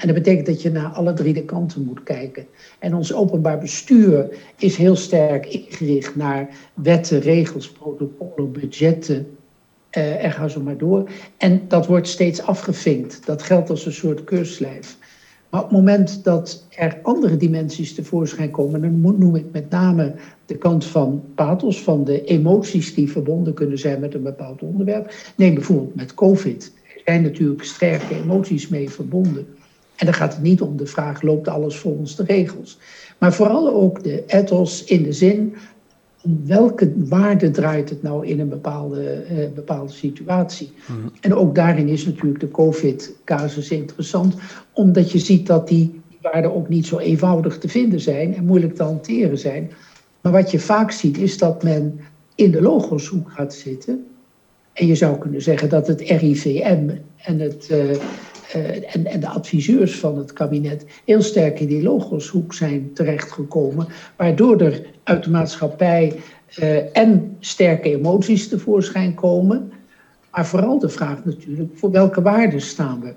En 0.00 0.06
dat 0.06 0.16
betekent 0.16 0.46
dat 0.46 0.62
je 0.62 0.70
naar 0.70 0.88
alle 0.88 1.12
drie 1.12 1.32
de 1.32 1.44
kanten 1.44 1.84
moet 1.84 2.02
kijken. 2.02 2.46
En 2.78 2.94
ons 2.94 3.14
openbaar 3.14 3.58
bestuur 3.58 4.28
is 4.56 4.76
heel 4.76 4.96
sterk 4.96 5.46
ingericht 5.46 6.16
naar 6.16 6.48
wetten, 6.74 7.20
regels, 7.20 7.70
protocollen, 7.70 8.52
budgetten. 8.52 9.26
En 9.90 10.32
ga 10.32 10.48
zo 10.48 10.60
maar 10.60 10.76
door. 10.76 11.10
En 11.36 11.62
dat 11.68 11.86
wordt 11.86 12.08
steeds 12.08 12.42
afgevinkt. 12.42 13.26
Dat 13.26 13.42
geldt 13.42 13.70
als 13.70 13.86
een 13.86 13.92
soort 13.92 14.24
keurslijf. 14.24 14.96
Maar 15.50 15.62
op 15.62 15.68
het 15.68 15.78
moment 15.78 16.24
dat 16.24 16.66
er 16.68 16.98
andere 17.02 17.36
dimensies 17.36 17.94
tevoorschijn 17.94 18.50
komen, 18.50 18.80
dan 18.80 19.18
noem 19.18 19.36
ik 19.36 19.46
met 19.52 19.70
name 19.70 20.14
de 20.46 20.56
kant 20.56 20.84
van 20.84 21.22
pathos, 21.34 21.82
van 21.82 22.04
de 22.04 22.24
emoties 22.24 22.94
die 22.94 23.10
verbonden 23.10 23.54
kunnen 23.54 23.78
zijn 23.78 24.00
met 24.00 24.14
een 24.14 24.22
bepaald 24.22 24.62
onderwerp. 24.62 25.14
Neem 25.36 25.54
bijvoorbeeld 25.54 25.94
met 25.94 26.14
COVID. 26.14 26.72
Er 26.94 27.00
zijn 27.04 27.22
natuurlijk 27.22 27.64
sterke 27.64 28.14
emoties 28.14 28.68
mee 28.68 28.90
verbonden. 28.90 29.46
En 30.00 30.06
dan 30.06 30.14
gaat 30.14 30.32
het 30.32 30.42
niet 30.42 30.60
om 30.60 30.76
de 30.76 30.86
vraag, 30.86 31.22
loopt 31.22 31.48
alles 31.48 31.76
volgens 31.76 32.16
de 32.16 32.24
regels? 32.24 32.78
Maar 33.18 33.32
vooral 33.32 33.74
ook 33.74 34.02
de 34.02 34.24
ethos 34.26 34.84
in 34.84 35.02
de 35.02 35.12
zin, 35.12 35.54
om 36.22 36.40
welke 36.46 36.92
waarde 36.96 37.50
draait 37.50 37.90
het 37.90 38.02
nou 38.02 38.26
in 38.26 38.40
een 38.40 38.48
bepaalde, 38.48 39.10
eh, 39.10 39.36
bepaalde 39.54 39.92
situatie? 39.92 40.72
Mhm. 40.86 40.98
En 41.20 41.34
ook 41.34 41.54
daarin 41.54 41.88
is 41.88 42.06
natuurlijk 42.06 42.40
de 42.40 42.50
COVID-casus 42.50 43.70
interessant, 43.70 44.34
omdat 44.72 45.12
je 45.12 45.18
ziet 45.18 45.46
dat 45.46 45.68
die 45.68 46.00
waarden 46.20 46.54
ook 46.54 46.68
niet 46.68 46.86
zo 46.86 46.98
eenvoudig 46.98 47.58
te 47.58 47.68
vinden 47.68 48.00
zijn 48.00 48.34
en 48.34 48.44
moeilijk 48.44 48.74
te 48.74 48.82
hanteren 48.82 49.38
zijn. 49.38 49.70
Maar 50.20 50.32
wat 50.32 50.50
je 50.50 50.58
vaak 50.58 50.90
ziet 50.90 51.18
is 51.18 51.38
dat 51.38 51.62
men 51.62 52.00
in 52.34 52.50
de 52.50 52.62
logoshoek 52.62 53.30
gaat 53.30 53.54
zitten. 53.54 54.06
En 54.72 54.86
je 54.86 54.94
zou 54.94 55.18
kunnen 55.18 55.42
zeggen 55.42 55.68
dat 55.68 55.86
het 55.86 56.00
RIVM 56.00 56.88
en 57.16 57.38
het, 57.38 57.68
uh, 57.70 57.96
uh, 58.56 58.94
en, 58.94 59.06
en, 59.06 59.20
de 59.20 59.28
adviseurs 59.28 59.96
van 59.98 60.18
het 60.18 60.32
kabinet 60.32 60.84
heel 61.04 61.22
sterk 61.22 61.60
in 61.60 61.66
die 61.66 61.82
logoshoek 61.82 62.54
zijn 62.54 62.90
terechtgekomen, 62.94 63.86
waardoor 64.16 64.60
er 64.60 64.82
uit 65.02 65.24
de 65.24 65.30
maatschappij 65.30 66.16
uh, 66.58 66.96
en 66.96 67.36
sterke 67.40 67.88
emoties 67.88 68.48
tevoorschijn 68.48 69.14
komen, 69.14 69.72
maar 70.30 70.46
vooral 70.46 70.78
de 70.78 70.88
vraag 70.88 71.24
natuurlijk, 71.24 71.70
voor 71.74 71.90
welke 71.90 72.22
waarden 72.22 72.60
staan 72.60 73.00
we? 73.00 73.14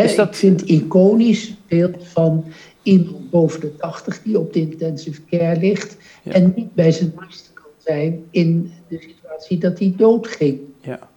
Is 0.00 0.14
dat... 0.14 0.28
Ik 0.28 0.34
vind 0.34 0.62
iconisch 0.62 1.54
beeld 1.68 2.08
van 2.08 2.44
iemand 2.82 3.30
boven 3.30 3.60
de 3.60 3.76
80 3.76 4.22
die 4.22 4.38
op 4.38 4.52
de 4.52 4.60
intensive 4.60 5.20
care 5.30 5.60
ligt 5.60 5.96
ja. 6.22 6.32
en 6.32 6.52
niet 6.56 6.74
bij 6.74 6.92
zijn 6.92 7.12
master 7.16 7.52
kan 7.54 7.70
zijn 7.78 8.24
in 8.30 8.72
de 8.88 8.98
situatie 9.00 9.58
dat 9.58 9.78
hij 9.78 9.94
doodging. 9.96 10.60
Ja. 10.80 11.10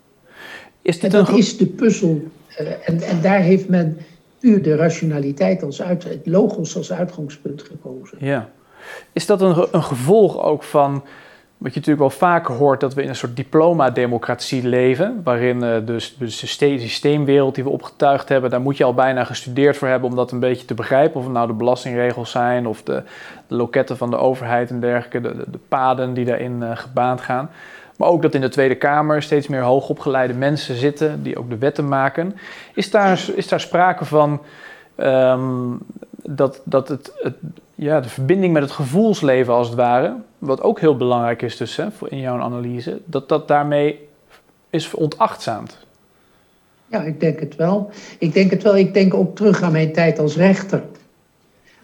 Is 0.82 1.00
dit 1.00 1.14
en 1.14 1.20
dat 1.20 1.30
een... 1.30 1.38
is 1.38 1.58
de 1.58 1.66
puzzel 1.66 2.24
en, 2.58 3.02
en 3.02 3.22
daar 3.22 3.40
heeft 3.40 3.70
men 3.70 3.98
puur 4.40 4.62
de 4.62 4.76
rationaliteit 4.76 5.64
als 5.64 5.82
uit, 5.82 6.04
het 6.04 6.28
logos 6.28 6.78
als 6.78 6.94
uitgangspunt 6.94 7.62
gekozen. 7.62 8.18
Ja. 8.22 8.50
Is 9.14 9.26
dat 9.26 9.42
een, 9.42 9.68
een 9.72 9.84
gevolg 9.84 10.44
ook 10.44 10.64
van 10.64 11.04
wat 11.58 11.74
je 11.74 11.80
natuurlijk 11.80 12.10
wel 12.10 12.30
vaker 12.30 12.56
hoort, 12.56 12.80
dat 12.80 12.94
we 12.94 13.02
in 13.02 13.10
een 13.10 13.16
soort 13.16 13.36
diploma-democratie 13.36 14.68
leven, 14.68 15.22
waarin 15.24 15.64
uh, 15.64 15.76
dus 15.86 16.16
de 16.20 16.30
systeemwereld 16.30 17.56
die 17.56 17.64
we 17.64 17.70
opgetuigd 17.70 18.30
hebben, 18.30 18.50
daar 18.50 18.62
moet 18.62 18.78
je 18.78 18.84
al 18.84 18.94
bijna 18.94 19.24
gestudeerd 19.24 19.78
voor 19.78 19.88
hebben 19.88 20.10
om 20.10 20.16
dat 20.16 20.32
een 20.32 20.40
beetje 20.40 20.66
te 20.66 20.74
begrijpen. 20.74 21.18
Of 21.18 21.24
het 21.24 21.34
nou 21.34 21.48
de 21.48 21.54
belastingregels 21.54 22.32
zijn, 22.32 22.68
of 22.68 22.84
de, 22.84 23.04
loketten 23.48 23.98
van 23.98 24.10
de 24.10 24.18
overheid 24.18 24.70
en 24.70 24.80
dergelijke, 24.80 25.22
de, 25.22 25.36
de, 25.36 25.52
de 25.52 25.60
paden 25.68 26.14
die 26.14 26.26
daarin 26.26 26.62
uh, 26.62 26.78
gebaand 26.78 27.22
gaan. 27.22 27.50
Maar 27.98 28.10
ook 28.10 28.22
dat 28.22 28.34
in 28.34 28.42
de 28.42 28.50
Tweede 28.50 28.76
Kamer 28.76 29.24
steeds 29.24 29.48
meer 29.48 29.62
hoogopgeleide 29.62 30.34
mensen 30.34 30.76
zitten 30.76 31.24
die 31.24 31.38
ook 31.38 31.50
de 31.50 31.58
wetten 31.58 31.88
maken. 31.88 32.36
Is 32.74 32.92
daar, 32.92 33.26
is 33.36 33.48
daar 33.48 33.60
sprake 33.60 34.06
van 34.06 34.42
um, 34.98 35.80
dat, 36.24 36.62
dat 36.64 36.88
het, 36.88 37.12
het, 37.22 37.36
ja, 37.76 38.00
de 38.00 38.10
verbinding 38.10 38.54
met 38.54 38.62
het 38.62 38.72
gevoelsleven 38.72 39.54
als 39.54 39.68
het 39.68 39.78
ware, 39.78 40.16
wat 40.38 40.62
ook 40.62 40.80
heel 40.80 40.98
belangrijk 40.98 41.42
is 41.42 41.58
dus 41.58 41.76
hè, 41.76 41.88
in 42.08 42.20
jouw 42.20 42.40
analyse, 42.40 43.02
dat 43.06 43.30
dat 43.30 43.48
daarmee 43.48 44.08
is 44.70 44.94
ontachtzaamd? 44.94 45.78
Ja, 46.88 47.02
ik 47.02 47.20
denk 47.20 47.40
het 47.40 47.56
wel. 47.56 47.90
Ik 48.20 48.34
denk 48.34 48.52
het 48.52 48.64
wel. 48.64 48.78
Ik 48.78 48.94
denk 48.94 49.14
ook 49.14 49.36
terug 49.36 49.62
aan 49.62 49.72
mijn 49.72 49.94
tijd 49.94 50.20
als 50.20 50.36
rechter. 50.36 50.84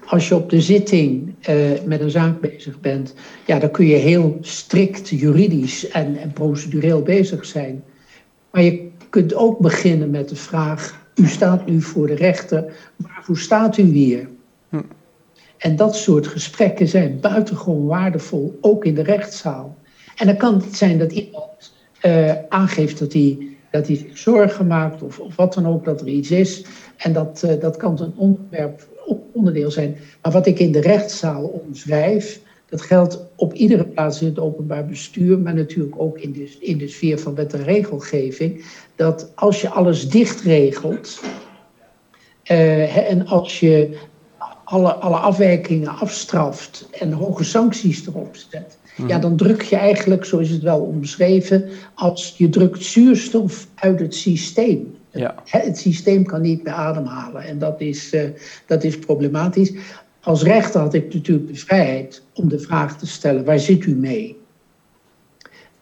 Als 0.05 0.27
je 0.27 0.35
op 0.35 0.49
de 0.49 0.61
zitting 0.61 1.33
uh, 1.49 1.55
met 1.85 2.01
een 2.01 2.11
zaak 2.11 2.39
bezig 2.39 2.79
bent, 2.79 3.13
ja, 3.45 3.59
dan 3.59 3.71
kun 3.71 3.85
je 3.85 3.95
heel 3.95 4.37
strikt 4.41 5.09
juridisch 5.09 5.89
en, 5.89 6.17
en 6.17 6.33
procedureel 6.33 7.01
bezig 7.01 7.45
zijn. 7.45 7.83
Maar 8.51 8.61
je 8.61 8.89
kunt 9.09 9.33
ook 9.33 9.59
beginnen 9.59 10.09
met 10.09 10.29
de 10.29 10.35
vraag: 10.35 11.05
u 11.15 11.27
staat 11.27 11.65
nu 11.65 11.81
voor 11.81 12.07
de 12.07 12.15
rechter, 12.15 12.73
waarvoor 12.95 13.37
staat 13.37 13.77
u 13.77 13.83
hier? 13.83 14.27
Hm. 14.69 14.81
En 15.57 15.75
dat 15.75 15.95
soort 15.95 16.27
gesprekken 16.27 16.87
zijn 16.87 17.19
buitengewoon 17.19 17.85
waardevol, 17.85 18.57
ook 18.61 18.85
in 18.85 18.95
de 18.95 19.03
rechtszaal. 19.03 19.77
En 20.15 20.25
dan 20.25 20.37
kan 20.37 20.53
het 20.53 20.75
zijn 20.75 20.97
dat 20.97 21.11
iemand 21.11 21.73
uh, 22.05 22.33
aangeeft 22.49 22.99
dat 22.99 23.13
hij, 23.13 23.47
dat 23.71 23.87
hij 23.87 23.95
zich 23.95 24.17
zorgen 24.17 24.67
maakt 24.67 25.01
of, 25.01 25.19
of 25.19 25.35
wat 25.35 25.53
dan 25.53 25.67
ook, 25.67 25.85
dat 25.85 26.01
er 26.01 26.07
iets 26.07 26.31
is. 26.31 26.65
En 26.97 27.13
dat, 27.13 27.43
uh, 27.45 27.59
dat 27.59 27.77
kan 27.77 28.01
een 28.01 28.13
onderwerp, 28.15 28.87
onderdeel 29.31 29.71
zijn. 29.71 29.97
Maar 30.21 30.31
wat 30.31 30.47
ik 30.47 30.59
in 30.59 30.71
de 30.71 30.81
rechtszaal 30.81 31.43
omschrijf, 31.43 32.41
dat 32.69 32.81
geldt 32.81 33.19
op 33.35 33.53
iedere 33.53 33.85
plaats 33.85 34.21
in 34.21 34.27
het 34.27 34.39
openbaar 34.39 34.85
bestuur, 34.85 35.39
maar 35.39 35.53
natuurlijk 35.53 35.95
ook 35.97 36.19
in 36.19 36.31
de, 36.31 36.55
in 36.59 36.77
de 36.77 36.87
sfeer 36.87 37.19
van 37.19 37.35
wet 37.35 37.53
en 37.53 37.63
regelgeving. 37.63 38.65
Dat 38.95 39.31
als 39.35 39.61
je 39.61 39.69
alles 39.69 40.09
dicht 40.09 40.41
regelt 40.41 41.21
uh, 42.51 43.09
en 43.11 43.27
als 43.27 43.59
je 43.59 43.97
alle, 44.63 44.93
alle 44.93 45.15
afwijkingen 45.15 45.97
afstraft 45.97 46.87
en 46.91 47.11
hoge 47.11 47.43
sancties 47.43 48.07
erop 48.07 48.35
zet, 48.35 48.77
ja, 48.97 49.03
mhm. 49.03 49.21
dan 49.21 49.35
druk 49.35 49.61
je 49.61 49.75
eigenlijk, 49.75 50.25
zo 50.25 50.37
is 50.37 50.49
het 50.49 50.61
wel 50.61 50.79
omschreven, 50.79 51.69
als 51.95 52.33
je 52.37 52.49
drukt 52.49 52.83
zuurstof 52.83 53.67
uit 53.75 53.99
het 53.99 54.15
systeem. 54.15 54.95
Ja. 55.11 55.35
Het, 55.45 55.63
het 55.63 55.77
systeem 55.77 56.25
kan 56.25 56.41
niet 56.41 56.63
meer 56.63 56.73
ademhalen 56.73 57.43
en 57.43 57.59
dat 57.59 57.81
is, 57.81 58.13
uh, 58.13 58.23
dat 58.65 58.83
is 58.83 58.99
problematisch. 58.99 59.73
Als 60.21 60.43
rechter 60.43 60.81
had 60.81 60.93
ik 60.93 61.13
natuurlijk 61.13 61.47
de 61.47 61.55
vrijheid 61.55 62.23
om 62.33 62.49
de 62.49 62.59
vraag 62.59 62.97
te 62.97 63.07
stellen: 63.07 63.45
waar 63.45 63.59
zit 63.59 63.85
u 63.85 63.95
mee? 63.95 64.39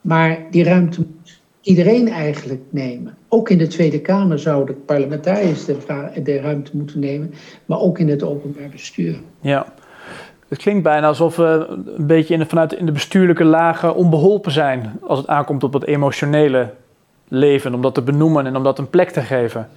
Maar 0.02 0.46
die 0.52 0.64
ruimte 0.64 1.00
moet 1.00 1.42
iedereen 1.62 2.08
eigenlijk 2.08 2.62
nemen. 2.70 3.18
Ook 3.28 3.50
in 3.50 3.58
de 3.58 3.68
Tweede 3.68 4.02
Kamer 4.02 4.40
zouden 4.40 4.86
parlementariërs 4.86 5.66
de, 5.66 5.78
de 6.24 6.40
ruimte 6.40 6.78
moeten 6.78 7.00
nemen, 7.00 7.34
maar 7.66 7.80
ook 7.80 8.00
in 8.00 8.10
het 8.10 8.24
openbaar 8.24 8.70
bestuur. 8.70 9.20
Ja. 9.42 9.74
Het 10.48 10.58
klinkt 10.58 10.84
bijna 10.84 11.08
alsof 11.08 11.36
we 11.36 11.66
een 11.98 12.08
beetje 12.08 12.34
in 12.34 12.40
de, 12.40 12.46
vanuit 12.46 12.74
in 12.74 12.86
de 12.86 12.92
bestuurlijke 12.92 13.44
lagen 13.44 13.96
onbeholpen 13.96 14.52
zijn 14.52 15.00
als 15.02 15.20
het 15.20 15.28
aankomt 15.28 15.64
op 15.64 15.74
het 15.74 15.86
emotionele 15.86 16.74
leven, 17.30 17.74
om 17.74 17.82
dat 17.82 17.94
te 17.94 18.02
benoemen 18.02 18.46
en 18.46 18.56
om 18.56 18.64
dat 18.64 18.80
een 18.80 18.90
plek 18.90 19.10
te 19.10 19.22
geven. 19.22 19.68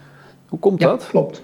Hoe 0.48 0.58
komt 0.58 0.80
ja, 0.80 0.86
dat? 0.86 1.06
Klopt. 1.06 1.42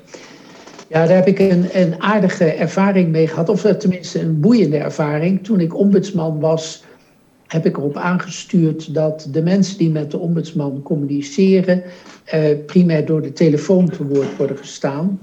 Ja, 0.88 1.06
daar 1.06 1.16
heb 1.16 1.26
ik 1.26 1.38
een, 1.38 1.68
een 1.72 2.02
aardige 2.02 2.44
ervaring 2.44 3.08
mee 3.08 3.28
gehad, 3.28 3.48
of 3.48 3.60
tenminste 3.60 4.20
een 4.20 4.40
boeiende 4.40 4.76
ervaring. 4.76 5.44
Toen 5.44 5.60
ik 5.60 5.76
ombudsman 5.76 6.40
was, 6.40 6.84
heb 7.46 7.66
ik 7.66 7.76
erop 7.76 7.96
aangestuurd 7.96 8.94
dat 8.94 9.28
de 9.30 9.42
mensen 9.42 9.78
die 9.78 9.90
met 9.90 10.10
de 10.10 10.18
ombudsman 10.18 10.82
communiceren, 10.82 11.82
eh, 12.24 12.56
primair 12.66 13.06
door 13.06 13.22
de 13.22 13.32
telefoon 13.32 13.88
te 13.88 14.06
woord 14.06 14.36
worden 14.36 14.56
gestaan. 14.56 15.18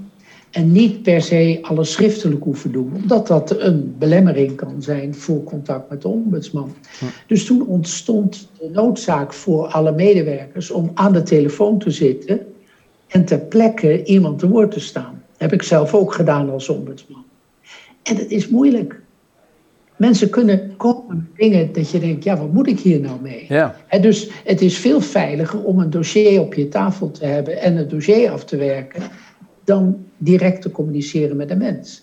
En 0.56 0.72
niet 0.72 1.02
per 1.02 1.22
se 1.22 1.58
alles 1.62 1.92
schriftelijk 1.92 2.44
hoeven 2.44 2.72
doen, 2.72 2.92
omdat 2.94 3.26
dat 3.26 3.60
een 3.60 3.94
belemmering 3.98 4.56
kan 4.56 4.82
zijn 4.82 5.14
voor 5.14 5.44
contact 5.44 5.90
met 5.90 6.02
de 6.02 6.08
ombudsman. 6.08 6.74
Dus 7.26 7.44
toen 7.44 7.66
ontstond 7.66 8.48
de 8.58 8.70
noodzaak 8.72 9.32
voor 9.32 9.66
alle 9.66 9.92
medewerkers 9.92 10.70
om 10.70 10.90
aan 10.94 11.12
de 11.12 11.22
telefoon 11.22 11.78
te 11.78 11.90
zitten 11.90 12.46
en 13.06 13.24
ter 13.24 13.38
plekke 13.38 14.04
iemand 14.04 14.38
te 14.38 14.48
woord 14.48 14.70
te 14.70 14.80
staan. 14.80 15.22
heb 15.36 15.52
ik 15.52 15.62
zelf 15.62 15.94
ook 15.94 16.14
gedaan 16.14 16.50
als 16.50 16.68
ombudsman. 16.68 17.24
En 18.02 18.16
het 18.16 18.30
is 18.30 18.48
moeilijk. 18.48 19.00
Mensen 19.96 20.30
kunnen 20.30 20.76
komen 20.76 21.16
met 21.16 21.36
dingen 21.36 21.72
dat 21.72 21.90
je 21.90 21.98
denkt, 21.98 22.24
ja, 22.24 22.36
wat 22.36 22.52
moet 22.52 22.66
ik 22.66 22.80
hier 22.80 23.00
nou 23.00 23.20
mee? 23.20 23.44
Ja. 23.48 23.76
En 23.88 24.02
dus 24.02 24.30
het 24.44 24.60
is 24.60 24.78
veel 24.78 25.00
veiliger 25.00 25.62
om 25.62 25.78
een 25.78 25.90
dossier 25.90 26.40
op 26.40 26.54
je 26.54 26.68
tafel 26.68 27.10
te 27.10 27.26
hebben 27.26 27.60
en 27.60 27.76
het 27.76 27.90
dossier 27.90 28.30
af 28.30 28.44
te 28.44 28.56
werken, 28.56 29.02
dan 29.66 30.04
direct 30.16 30.62
te 30.62 30.70
communiceren 30.70 31.36
met 31.36 31.48
de 31.48 31.56
mens. 31.56 32.02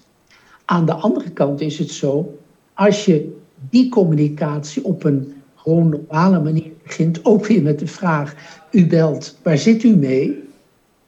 Aan 0.66 0.86
de 0.86 0.94
andere 0.94 1.30
kant 1.30 1.62
is 1.62 1.80
het 1.80 1.90
zo, 1.92 2.38
als 2.74 3.06
je 3.06 3.38
die 3.70 3.90
communicatie 3.90 4.84
op 4.84 5.04
een 5.04 5.34
gewoon 5.56 5.90
normale 5.90 6.40
manier 6.40 6.72
begint, 6.84 7.26
ook 7.26 7.46
weer 7.46 7.62
met 7.62 7.80
de 7.80 7.88
vraag, 7.88 8.36
u 8.72 8.88
belt, 8.88 9.38
waar 9.44 9.58
zit 9.58 9.84
u 9.84 9.96
mee? 9.96 10.44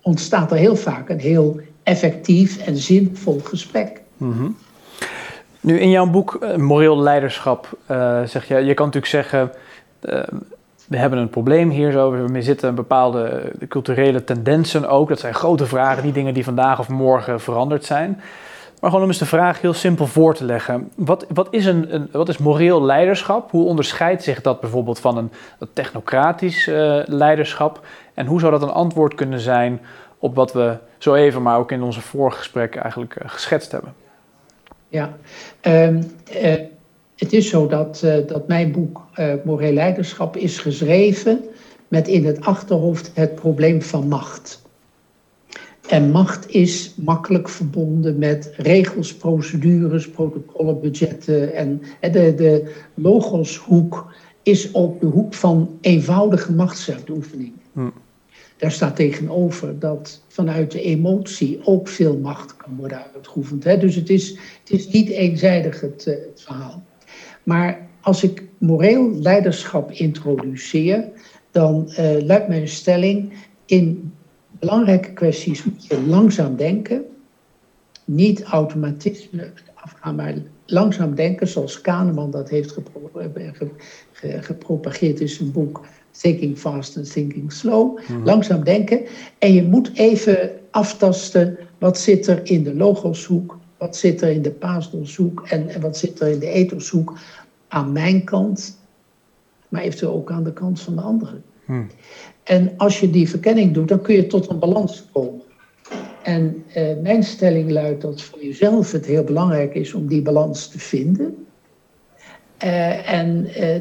Ontstaat 0.01 0.51
er 0.51 0.57
heel 0.57 0.75
vaak 0.75 1.09
een 1.09 1.19
heel 1.19 1.59
effectief 1.83 2.57
en 2.57 2.77
zinvol 2.77 3.39
gesprek. 3.43 4.01
Mm 4.17 4.55
Nu 5.61 5.79
in 5.79 5.89
jouw 5.89 6.09
boek 6.09 6.37
uh, 6.43 6.55
Moreel 6.55 6.99
Leiderschap 6.99 7.77
uh, 7.91 8.23
zeg 8.23 8.47
je, 8.47 8.55
je 8.55 8.73
kan 8.73 8.85
natuurlijk 8.85 9.13
zeggen, 9.13 9.51
uh, 10.09 10.23
we 10.87 10.97
hebben 10.97 11.19
een 11.19 11.29
probleem 11.29 11.69
hier 11.69 11.91
zo, 11.91 12.11
we 12.11 12.41
zitten 12.41 12.75
bepaalde 12.75 13.51
culturele 13.67 14.23
tendensen 14.23 14.89
ook. 14.89 15.09
Dat 15.09 15.19
zijn 15.19 15.33
grote 15.33 15.65
vragen, 15.65 16.03
die 16.03 16.11
dingen 16.11 16.33
die 16.33 16.43
vandaag 16.43 16.79
of 16.79 16.89
morgen 16.89 17.39
veranderd 17.39 17.85
zijn. 17.85 18.21
Maar 18.79 18.89
gewoon 18.89 19.05
om 19.05 19.11
eens 19.11 19.19
de 19.19 19.25
vraag 19.25 19.61
heel 19.61 19.73
simpel 19.73 20.07
voor 20.07 20.35
te 20.35 20.45
leggen. 20.45 20.91
Wat, 20.95 21.25
wat, 21.33 21.47
is, 21.51 21.65
een, 21.65 21.95
een 21.95 22.09
wat 22.11 22.29
is 22.29 22.37
moreel 22.37 22.83
leiderschap? 22.83 23.51
Hoe 23.51 23.65
onderscheidt 23.65 24.23
zich 24.23 24.41
dat 24.41 24.59
bijvoorbeeld 24.59 24.99
van 24.99 25.17
een, 25.17 25.31
technocratisch 25.73 26.67
uh, 26.67 27.01
leiderschap? 27.05 27.85
En 28.13 28.25
hoe 28.25 28.39
zou 28.39 28.51
dat 28.51 28.61
een 28.61 28.69
antwoord 28.69 29.15
kunnen 29.15 29.39
zijn 29.39 29.81
op 30.19 30.35
wat 30.35 30.53
we 30.53 30.77
zo 30.97 31.13
even, 31.13 31.41
maar 31.41 31.57
ook 31.57 31.71
in 31.71 31.81
onze 31.81 32.01
vorige 32.01 32.69
eigenlijk 32.69 33.15
uh, 33.21 33.29
geschetst 33.29 33.71
hebben? 33.71 33.93
Ja, 34.87 35.09
uh, 35.61 35.99
het 37.15 37.33
is 37.33 37.49
zo 37.49 37.67
dat, 37.67 38.01
uh, 38.05 38.15
dat 38.27 38.47
mijn 38.47 38.71
boek 38.71 39.01
uh, 39.19 39.33
Moreel 39.43 39.73
Leiderschap 39.73 40.37
is 40.37 40.57
geschreven 40.57 41.43
met 41.87 42.07
in 42.07 42.25
het 42.25 42.41
achterhoofd 42.41 43.11
het 43.13 43.35
probleem 43.35 43.81
van 43.81 44.07
macht. 44.07 44.63
En 45.87 46.11
macht 46.11 46.49
is 46.49 46.93
makkelijk 46.95 47.49
verbonden 47.49 48.17
met 48.17 48.53
regels, 48.57 49.15
procedures, 49.15 50.09
protocollen, 50.09 50.81
budgetten. 50.81 51.53
En 51.53 51.81
de, 51.99 52.33
de 52.35 52.73
logoshoek 52.93 54.13
is 54.43 54.73
ook 54.73 54.99
de 54.99 55.05
hoek 55.05 55.33
van 55.33 55.77
eenvoudige 55.81 56.51
machtsuitoefening. 56.51 57.53
Hm. 57.73 57.89
Daar 58.57 58.71
staat 58.71 58.95
tegenover 58.95 59.79
dat 59.79 60.21
vanuit 60.27 60.71
de 60.71 60.81
emotie 60.81 61.59
ook 61.63 61.87
veel 61.87 62.17
macht 62.17 62.55
kan 62.57 62.75
worden 62.75 63.03
uitgeoefend. 63.15 63.63
Dus 63.63 63.95
het 63.95 64.09
is, 64.09 64.29
het 64.59 64.71
is 64.71 64.87
niet 64.87 65.09
eenzijdig 65.09 65.81
het, 65.81 66.05
het 66.05 66.41
verhaal. 66.41 66.83
Maar 67.45 67.87
als 68.01 68.23
ik 68.23 68.43
moreel 68.57 69.11
leiderschap 69.11 69.91
introduceer, 69.91 71.03
dan 71.51 71.85
uh, 71.89 72.21
luidt 72.21 72.47
mijn 72.47 72.67
stelling: 72.67 73.33
in 73.65 74.13
belangrijke 74.59 75.13
kwesties 75.13 75.63
moet 75.63 75.85
je 75.85 76.01
langzaam 76.01 76.55
denken, 76.55 77.03
niet 78.05 78.43
automatisme 78.43 79.51
afgaan, 79.73 80.15
maar 80.15 80.35
langzaam 80.65 81.15
denken, 81.15 81.47
zoals 81.47 81.81
Kahneman 81.81 82.31
dat 82.31 82.49
heeft 82.49 82.71
gepro 82.71 83.11
eh, 83.19 83.49
ge 84.11 84.41
gepropageerd 84.41 85.19
in 85.19 85.29
zijn 85.29 85.51
boek 85.51 85.85
Thinking 86.11 86.57
Fast 86.57 86.97
and 86.97 87.11
Thinking 87.11 87.51
Slow. 87.51 87.99
Mhm. 87.99 88.23
Langzaam 88.23 88.63
denken. 88.63 89.01
En 89.37 89.53
je 89.53 89.63
moet 89.63 89.91
even 89.93 90.51
aftasten 90.71 91.57
wat 91.77 91.97
zit 91.97 92.27
er 92.27 92.39
in 92.43 92.63
de 92.63 92.75
logoshoek 92.75 93.57
wat 93.77 93.95
zit 93.95 94.21
er 94.21 94.29
in 94.29 94.41
de 94.41 94.51
paasdolshoek 94.51 95.47
en, 95.47 95.69
en 95.69 95.81
wat 95.81 95.97
zit 95.97 96.19
er 96.19 96.27
in 96.27 96.39
de 96.39 96.49
ethoshoek 96.49 97.13
aan 97.67 97.91
mijn 97.91 98.23
kant, 98.23 98.77
maar 99.69 99.81
eventueel 99.81 100.13
ook 100.13 100.31
aan 100.31 100.43
de 100.43 100.53
kant 100.53 100.81
van 100.81 100.95
de 100.95 101.01
anderen. 101.01 101.43
Hmm. 101.65 101.87
En 102.43 102.73
als 102.77 102.99
je 102.99 103.09
die 103.09 103.29
verkenning 103.29 103.73
doet, 103.73 103.87
dan 103.87 104.01
kun 104.01 104.15
je 104.15 104.27
tot 104.27 104.49
een 104.49 104.59
balans 104.59 105.05
komen. 105.11 105.41
En 106.23 106.63
eh, 106.73 106.97
mijn 107.01 107.23
stelling 107.23 107.71
luidt 107.71 108.01
dat 108.01 108.21
voor 108.21 108.43
jezelf 108.43 108.91
het 108.91 109.05
heel 109.05 109.23
belangrijk 109.23 109.75
is 109.75 109.93
om 109.93 110.07
die 110.07 110.21
balans 110.21 110.67
te 110.67 110.79
vinden. 110.79 111.45
Uh, 112.63 113.11
en 113.11 113.47
uh, 113.57 113.75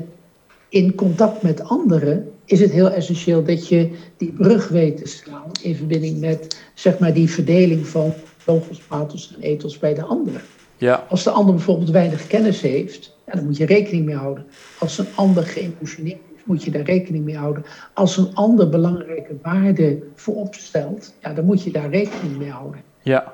in 0.68 0.94
contact 0.94 1.42
met 1.42 1.62
anderen 1.62 2.32
is 2.44 2.60
het 2.60 2.70
heel 2.70 2.90
essentieel 2.90 3.44
dat 3.44 3.68
je 3.68 3.90
die 4.16 4.32
brug 4.32 4.68
weet 4.68 4.96
te 4.96 5.06
slaan 5.06 5.50
in 5.62 5.76
verbinding 5.76 6.20
met 6.20 6.58
zeg 6.74 6.98
maar, 6.98 7.12
die 7.12 7.30
verdeling 7.30 7.86
van 7.86 8.14
logos, 8.46 8.78
pathos 8.78 9.34
en 9.34 9.42
ethos 9.42 9.78
bij 9.78 9.94
de 9.94 10.02
ander. 10.02 10.42
Ja. 10.76 11.04
Als 11.08 11.22
de 11.22 11.30
ander 11.30 11.54
bijvoorbeeld 11.54 11.90
weinig 11.90 12.26
kennis 12.26 12.60
heeft, 12.60 13.16
ja, 13.26 13.32
dan 13.32 13.44
moet 13.44 13.56
je 13.56 13.66
rekening 13.66 14.04
mee 14.04 14.16
houden. 14.16 14.46
Als 14.78 14.98
een 14.98 15.06
ander 15.14 15.42
geëmotioneerd 15.42 16.20
is, 16.36 16.42
moet 16.44 16.64
je 16.64 16.70
daar 16.70 16.82
rekening 16.82 17.24
mee 17.24 17.36
houden. 17.36 17.64
Als 17.92 18.16
een 18.16 18.34
ander 18.34 18.68
belangrijke 18.68 19.36
waarden 19.42 20.02
voorop 20.14 20.54
stelt, 20.54 21.14
ja, 21.22 21.32
dan 21.32 21.44
moet 21.44 21.62
je 21.62 21.70
daar 21.70 21.90
rekening 21.90 22.36
mee 22.38 22.50
houden. 22.50 22.80
Ja. 23.02 23.32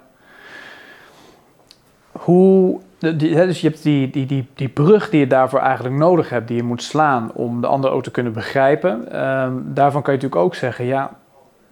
Hoe, 2.13 2.81
dus 2.99 3.61
je 3.61 3.69
hebt 3.69 3.83
die, 3.83 4.11
die, 4.11 4.27
die, 4.27 4.47
die 4.55 4.69
brug 4.69 5.11
die 5.11 5.21
je 5.21 5.27
daarvoor 5.27 5.61
eigenlijk 5.61 5.97
nodig 5.97 6.29
hebt, 6.29 6.49
die 6.49 6.57
je 6.57 6.63
moet 6.63 6.83
slaan 6.83 7.33
om 7.35 7.61
de 7.61 7.67
ander 7.67 7.91
ook 7.91 8.03
te 8.03 8.11
kunnen 8.11 8.33
begrijpen. 8.33 9.21
Um, 9.21 9.65
daarvan 9.75 10.03
kan 10.03 10.15
je 10.15 10.21
natuurlijk 10.21 10.37
ook 10.47 10.55
zeggen, 10.55 10.85
ja, 10.85 11.20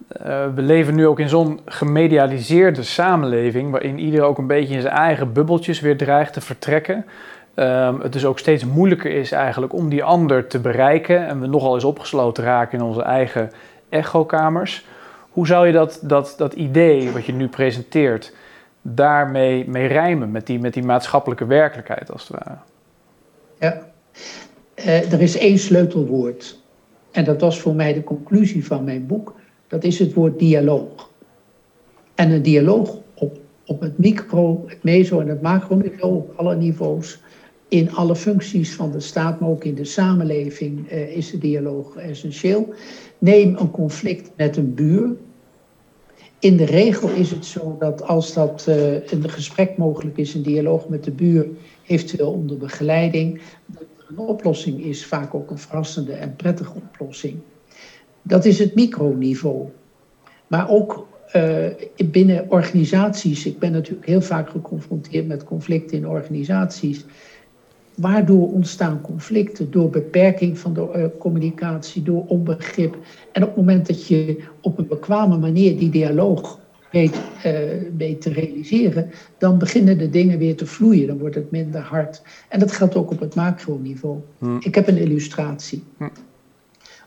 eh, 0.09 0.45
we 0.55 0.61
leven 0.61 0.95
nu 0.95 1.07
ook 1.07 1.19
in 1.19 1.29
zo'n 1.29 1.59
gemedialiseerde 1.65 2.83
samenleving, 2.83 3.71
waarin 3.71 3.99
iedereen 3.99 4.25
ook 4.25 4.37
een 4.37 4.47
beetje 4.47 4.75
in 4.75 4.81
zijn 4.81 4.93
eigen 4.93 5.33
bubbeltjes 5.33 5.79
weer 5.79 5.97
dreigt 5.97 6.33
te 6.33 6.41
vertrekken. 6.41 7.05
Um, 7.55 7.99
het 8.01 8.13
dus 8.13 8.25
ook 8.25 8.39
steeds 8.39 8.65
moeilijker 8.65 9.11
is 9.11 9.31
eigenlijk 9.31 9.73
om 9.73 9.89
die 9.89 10.03
ander 10.03 10.47
te 10.47 10.59
bereiken 10.59 11.27
en 11.27 11.41
we 11.41 11.47
nogal 11.47 11.73
eens 11.73 11.83
opgesloten 11.83 12.43
raken 12.43 12.79
in 12.79 12.85
onze 12.85 13.01
eigen 13.01 13.51
echokamers. 13.89 14.85
Hoe 15.29 15.47
zou 15.47 15.67
je 15.67 15.73
dat, 15.73 15.99
dat, 16.03 16.33
dat 16.37 16.53
idee 16.53 17.11
wat 17.11 17.25
je 17.25 17.33
nu 17.33 17.47
presenteert, 17.47 18.33
daarmee 18.81 19.69
mee 19.69 19.87
rijmen 19.87 20.31
met 20.31 20.45
die, 20.45 20.59
met 20.59 20.73
die 20.73 20.83
maatschappelijke 20.83 21.45
werkelijkheid 21.45 22.11
als 22.11 22.27
het 22.27 22.37
ware? 22.37 22.57
Ja, 23.59 23.81
uh, 24.75 25.13
er 25.13 25.21
is 25.21 25.37
één 25.37 25.59
sleutelwoord. 25.59 26.59
En 27.11 27.23
dat 27.23 27.41
was 27.41 27.59
voor 27.59 27.75
mij 27.75 27.93
de 27.93 28.03
conclusie 28.03 28.65
van 28.65 28.83
mijn 28.83 29.07
boek. 29.07 29.33
Dat 29.69 29.83
is 29.83 29.99
het 29.99 30.13
woord 30.13 30.39
dialoog. 30.39 31.09
En 32.15 32.31
een 32.31 32.41
dialoog 32.41 32.97
op, 33.13 33.37
op 33.65 33.81
het 33.81 33.97
micro, 33.97 34.63
het 34.67 34.83
meso 34.83 35.19
en 35.19 35.27
het 35.27 35.41
macroniveau, 35.41 36.15
op 36.15 36.33
alle 36.35 36.55
niveaus, 36.55 37.19
in 37.67 37.91
alle 37.91 38.15
functies 38.15 38.75
van 38.75 38.91
de 38.91 38.99
staat, 38.99 39.39
maar 39.39 39.49
ook 39.49 39.63
in 39.63 39.75
de 39.75 39.85
samenleving, 39.85 40.91
uh, 40.91 41.17
is 41.17 41.31
de 41.31 41.37
dialoog 41.37 41.95
essentieel. 41.95 42.73
Neem 43.17 43.55
een 43.55 43.71
conflict 43.71 44.31
met 44.35 44.57
een 44.57 44.73
buur. 44.73 45.15
In 46.39 46.57
de 46.57 46.65
regel 46.65 47.09
is 47.09 47.31
het 47.31 47.45
zo 47.45 47.75
dat 47.79 48.01
als 48.01 48.33
dat 48.33 48.65
uh, 48.69 48.93
een 48.93 49.29
gesprek 49.29 49.77
mogelijk 49.77 50.17
is, 50.17 50.33
een 50.33 50.43
dialoog 50.43 50.87
met 50.87 51.03
de 51.03 51.11
buur, 51.11 51.47
eventueel 51.87 52.31
onder 52.31 52.57
begeleiding, 52.57 53.41
dat 53.65 53.83
een 54.09 54.17
oplossing 54.17 54.83
is, 54.83 55.05
vaak 55.05 55.33
ook 55.33 55.49
een 55.49 55.57
verrassende 55.57 56.13
en 56.13 56.35
prettige 56.35 56.73
oplossing. 56.75 57.35
Dat 58.29 58.45
is 58.45 58.59
het 58.59 58.75
microniveau. 58.75 59.65
Maar 60.47 60.69
ook 60.69 61.07
uh, 61.35 61.65
binnen 62.11 62.45
organisaties, 62.49 63.45
ik 63.45 63.59
ben 63.59 63.71
natuurlijk 63.71 64.07
heel 64.07 64.21
vaak 64.21 64.49
geconfronteerd 64.49 65.27
met 65.27 65.43
conflicten 65.43 65.97
in 65.97 66.07
organisaties. 66.07 67.05
Waardoor 67.95 68.51
ontstaan 68.51 69.01
conflicten? 69.01 69.71
Door 69.71 69.89
beperking 69.89 70.59
van 70.59 70.73
de 70.73 70.89
uh, 70.95 71.05
communicatie, 71.19 72.03
door 72.03 72.25
onbegrip. 72.27 72.97
En 73.31 73.41
op 73.41 73.47
het 73.47 73.57
moment 73.57 73.87
dat 73.87 74.07
je 74.07 74.43
op 74.61 74.77
een 74.77 74.87
bekwame 74.87 75.37
manier 75.37 75.77
die 75.77 75.89
dialoog 75.89 76.59
weet, 76.91 77.21
uh, 77.45 77.53
weet 77.97 78.21
te 78.21 78.33
realiseren, 78.33 79.09
dan 79.37 79.57
beginnen 79.57 79.97
de 79.97 80.09
dingen 80.09 80.37
weer 80.37 80.55
te 80.55 80.65
vloeien. 80.65 81.07
Dan 81.07 81.17
wordt 81.17 81.35
het 81.35 81.51
minder 81.51 81.81
hard. 81.81 82.21
En 82.49 82.59
dat 82.59 82.71
geldt 82.71 82.95
ook 82.95 83.11
op 83.11 83.19
het 83.19 83.35
macroniveau. 83.35 84.17
Hmm. 84.37 84.57
Ik 84.59 84.75
heb 84.75 84.87
een 84.87 84.97
illustratie. 84.97 85.83
Hmm. 85.97 86.11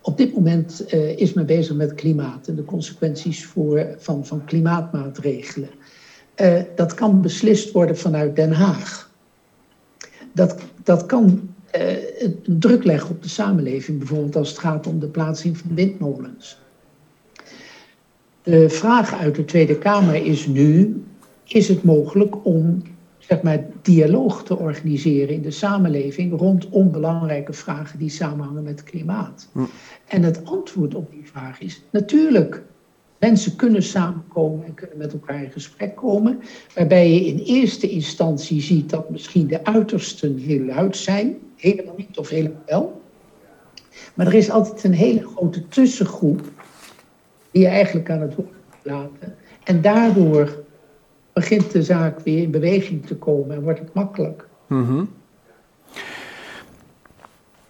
Op 0.02 0.16
dit 0.16 0.34
moment 0.34 0.84
uh, 0.94 1.16
is 1.18 1.32
men 1.32 1.46
bezig 1.46 1.76
met 1.76 1.94
klimaat 1.94 2.48
en 2.48 2.54
de 2.54 2.64
consequenties 2.64 3.46
voor, 3.46 3.86
van, 3.98 4.26
van 4.26 4.44
klimaatmaatregelen. 4.44 5.70
Uh, 6.40 6.60
dat 6.76 6.94
kan 6.94 7.20
beslist 7.20 7.72
worden 7.72 7.98
vanuit 7.98 8.36
Den 8.36 8.52
Haag. 8.52 9.10
Dat, 10.32 10.56
dat 10.82 11.06
kan 11.06 11.50
uh, 11.76 12.22
een 12.22 12.42
druk 12.44 12.84
leggen 12.84 13.10
op 13.10 13.22
de 13.22 13.28
samenleving, 13.28 13.98
bijvoorbeeld 13.98 14.36
als 14.36 14.48
het 14.48 14.58
gaat 14.58 14.86
om 14.86 14.98
de 14.98 15.06
plaatsing 15.06 15.58
van 15.58 15.74
windmolens. 15.74 16.60
De 18.42 18.68
vraag 18.68 19.14
uit 19.14 19.34
de 19.34 19.44
Tweede 19.44 19.78
Kamer 19.78 20.26
is 20.26 20.46
nu: 20.46 21.02
is 21.46 21.68
het 21.68 21.82
mogelijk 21.82 22.46
om 22.46 22.82
zeg 23.32 23.42
maar, 23.42 23.64
dialoog 23.82 24.44
te 24.44 24.58
organiseren 24.58 25.34
in 25.34 25.42
de 25.42 25.50
samenleving 25.50 26.38
rondom 26.38 26.90
belangrijke 26.90 27.52
vragen 27.52 27.98
die 27.98 28.10
samenhangen 28.10 28.62
met 28.62 28.82
klimaat? 28.82 29.48
Hm. 29.52 29.60
En 30.06 30.22
het 30.22 30.44
antwoord 30.44 30.94
op 30.94 31.10
die 31.10 31.24
vraag 31.24 31.60
is 31.60 31.82
natuurlijk. 31.90 32.62
Mensen 33.18 33.56
kunnen 33.56 33.82
samenkomen 33.82 34.66
en 34.66 34.74
kunnen 34.74 34.96
met 34.98 35.12
elkaar 35.12 35.42
in 35.42 35.50
gesprek 35.50 35.96
komen, 35.96 36.40
waarbij 36.74 37.12
je 37.12 37.26
in 37.26 37.38
eerste 37.38 37.90
instantie 37.90 38.60
ziet 38.60 38.90
dat 38.90 39.10
misschien 39.10 39.46
de 39.46 39.64
uitersten 39.64 40.36
heel 40.36 40.64
luid 40.64 40.96
zijn, 40.96 41.36
helemaal 41.56 41.94
niet 41.96 42.18
of 42.18 42.28
helemaal 42.28 42.62
wel. 42.66 43.00
Maar 44.14 44.26
er 44.26 44.34
is 44.34 44.50
altijd 44.50 44.84
een 44.84 44.92
hele 44.92 45.26
grote 45.26 45.68
tussengroep 45.68 46.40
die 47.50 47.62
je 47.62 47.68
eigenlijk 47.68 48.10
aan 48.10 48.20
het 48.20 48.34
woord 48.34 48.54
laten. 48.82 49.34
En 49.64 49.80
daardoor 49.80 50.61
begint 51.32 51.72
de 51.72 51.82
zaak 51.82 52.20
weer 52.20 52.42
in 52.42 52.50
beweging 52.50 53.06
te 53.06 53.16
komen 53.16 53.56
en 53.56 53.62
wordt 53.62 53.78
het 53.78 53.94
makkelijk. 53.94 54.46
Mm 54.66 55.10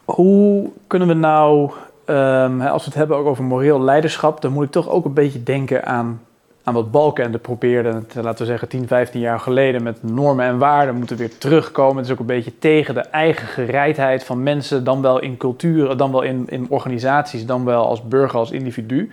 Hoe 0.05 0.71
kunnen 0.87 1.09
we 1.09 1.15
nou, 1.15 1.71
um, 2.07 2.61
als 2.61 2.83
we 2.83 2.89
het 2.89 2.99
hebben 2.99 3.17
ook 3.17 3.27
over 3.27 3.45
moreel 3.45 3.81
leiderschap, 3.81 4.41
dan 4.41 4.53
moet 4.53 4.65
ik 4.65 4.71
toch 4.71 4.89
ook 4.89 5.05
een 5.05 5.13
beetje 5.13 5.43
denken 5.43 5.85
aan, 5.85 6.21
aan 6.63 6.75
wat 6.75 6.91
Balkenende 6.91 7.39
probeerde, 7.39 8.03
laten 8.15 8.39
we 8.39 8.45
zeggen 8.45 8.69
10, 8.69 8.87
15 8.87 9.21
jaar 9.21 9.41
geleden, 9.41 9.83
met 9.83 10.03
normen 10.03 10.47
en 10.47 10.59
waarden 10.59 10.95
moeten 10.95 11.17
weer 11.17 11.39
terugkomen. 11.39 11.97
Het 11.97 12.07
is 12.07 12.13
ook 12.13 12.19
een 12.19 12.27
beetje 12.27 12.59
tegen 12.59 12.95
de 12.95 13.01
eigen 13.01 13.47
gereidheid 13.47 14.25
van 14.25 14.43
mensen, 14.43 14.85
dan 14.85 15.03
wel 15.03 15.21
in 15.21 15.37
culturen, 15.37 15.97
dan 15.97 16.13
wel 16.13 16.23
in, 16.23 16.45
in 16.49 16.67
organisaties, 16.69 17.47
dan 17.47 17.65
wel 17.65 17.87
als 17.87 18.03
burger, 18.03 18.39
als 18.39 18.51
individu. 18.51 19.11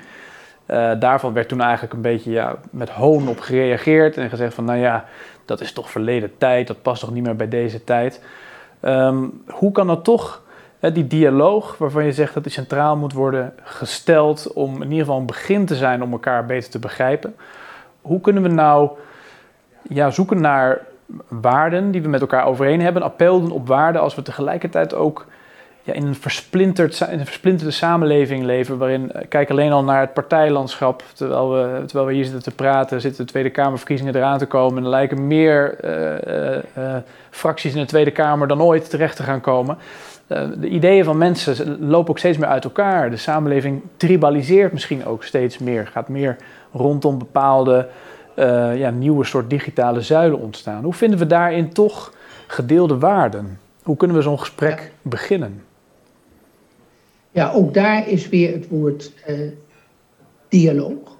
Uh, 0.71 0.91
daarvan 0.99 1.33
werd 1.33 1.49
toen 1.49 1.61
eigenlijk 1.61 1.93
een 1.93 2.01
beetje 2.01 2.31
ja, 2.31 2.55
met 2.71 2.89
hoon 2.89 3.27
op 3.27 3.39
gereageerd 3.39 4.17
en 4.17 4.29
gezegd 4.29 4.53
van 4.53 4.65
nou 4.65 4.79
ja, 4.79 5.05
dat 5.45 5.61
is 5.61 5.73
toch 5.73 5.91
verleden 5.91 6.37
tijd, 6.37 6.67
dat 6.67 6.81
past 6.81 7.01
toch 7.01 7.13
niet 7.13 7.23
meer 7.23 7.35
bij 7.35 7.47
deze 7.47 7.83
tijd. 7.83 8.23
Um, 8.81 9.43
hoe 9.47 9.71
kan 9.71 9.87
dat 9.87 10.03
toch, 10.03 10.41
hè, 10.79 10.91
die 10.91 11.07
dialoog 11.07 11.77
waarvan 11.77 12.05
je 12.05 12.11
zegt 12.11 12.33
dat 12.33 12.43
die 12.43 12.51
centraal 12.51 12.97
moet 12.97 13.13
worden 13.13 13.53
gesteld 13.63 14.53
om 14.53 14.75
in 14.75 14.89
ieder 14.89 15.05
geval 15.05 15.19
een 15.19 15.25
begin 15.25 15.65
te 15.65 15.75
zijn 15.75 16.03
om 16.03 16.11
elkaar 16.11 16.45
beter 16.45 16.69
te 16.71 16.79
begrijpen. 16.79 17.35
Hoe 18.01 18.21
kunnen 18.21 18.43
we 18.43 18.49
nou 18.49 18.89
ja, 19.89 20.09
zoeken 20.09 20.41
naar 20.41 20.81
waarden 21.27 21.91
die 21.91 22.01
we 22.01 22.07
met 22.07 22.21
elkaar 22.21 22.45
overeen 22.45 22.81
hebben, 22.81 23.01
appel 23.01 23.41
doen 23.41 23.51
op 23.51 23.67
waarden 23.67 24.01
als 24.01 24.15
we 24.15 24.21
tegelijkertijd 24.21 24.93
ook 24.93 25.25
ja, 25.83 25.93
in, 25.93 26.05
een 26.05 26.15
versplinterd, 26.15 26.99
in 27.11 27.19
een 27.19 27.25
versplinterde 27.25 27.71
samenleving 27.71 28.43
leven. 28.43 28.77
Waarin, 28.77 29.11
eh, 29.11 29.25
kijk 29.29 29.49
alleen 29.49 29.71
al 29.71 29.83
naar 29.83 30.01
het 30.01 30.13
partijlandschap. 30.13 31.03
Terwijl 31.13 31.53
we, 31.53 31.81
terwijl 31.85 32.07
we 32.07 32.13
hier 32.13 32.23
zitten 32.23 32.43
te 32.43 32.51
praten, 32.51 33.01
zitten 33.01 33.25
de 33.25 33.31
Tweede 33.31 33.49
Kamerverkiezingen 33.49 34.15
eraan 34.15 34.37
te 34.37 34.45
komen. 34.45 34.77
En 34.77 34.83
er 34.83 34.89
lijken 34.89 35.27
meer 35.27 35.77
uh, 35.85 36.55
uh, 36.77 36.95
fracties 37.29 37.73
in 37.73 37.81
de 37.81 37.87
Tweede 37.87 38.11
Kamer 38.11 38.47
dan 38.47 38.61
ooit 38.61 38.89
terecht 38.89 39.15
te 39.15 39.23
gaan 39.23 39.41
komen. 39.41 39.77
de 40.57 40.67
ideeën 40.67 41.03
van 41.03 41.17
mensen 41.17 41.87
lopen 41.87 42.09
ook 42.09 42.17
steeds 42.17 42.37
meer 42.37 42.47
uit 42.47 42.63
elkaar. 42.63 43.09
De 43.09 43.17
samenleving 43.17 43.81
tribaliseert 43.97 44.71
misschien 44.71 45.05
ook 45.05 45.23
steeds 45.23 45.57
meer. 45.57 45.87
Gaat 45.87 46.07
meer 46.07 46.35
rondom 46.73 47.17
bepaalde 47.17 47.87
ja, 48.75 48.89
nieuwe 48.89 49.25
soort 49.25 49.49
digitale 49.49 50.01
zuilen 50.01 50.39
ontstaan. 50.39 50.83
Hoe 50.83 50.93
vinden 50.93 51.19
we 51.19 51.27
daarin 51.27 51.73
toch 51.73 52.13
gedeelde 52.47 52.97
waarden? 52.97 53.59
Hoe 53.83 53.97
kunnen 53.97 54.17
we 54.17 54.23
zo'n 54.23 54.39
gesprek 54.39 54.79
ja. 54.79 55.09
beginnen? 55.09 55.63
Ja, 57.31 57.51
ook 57.51 57.73
daar 57.73 58.09
is 58.09 58.29
weer 58.29 58.51
het 58.51 58.67
woord 58.67 59.13
uh, 59.29 59.39
dialoog. 60.49 61.17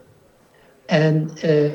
En 0.85 1.29
uh, 1.45 1.71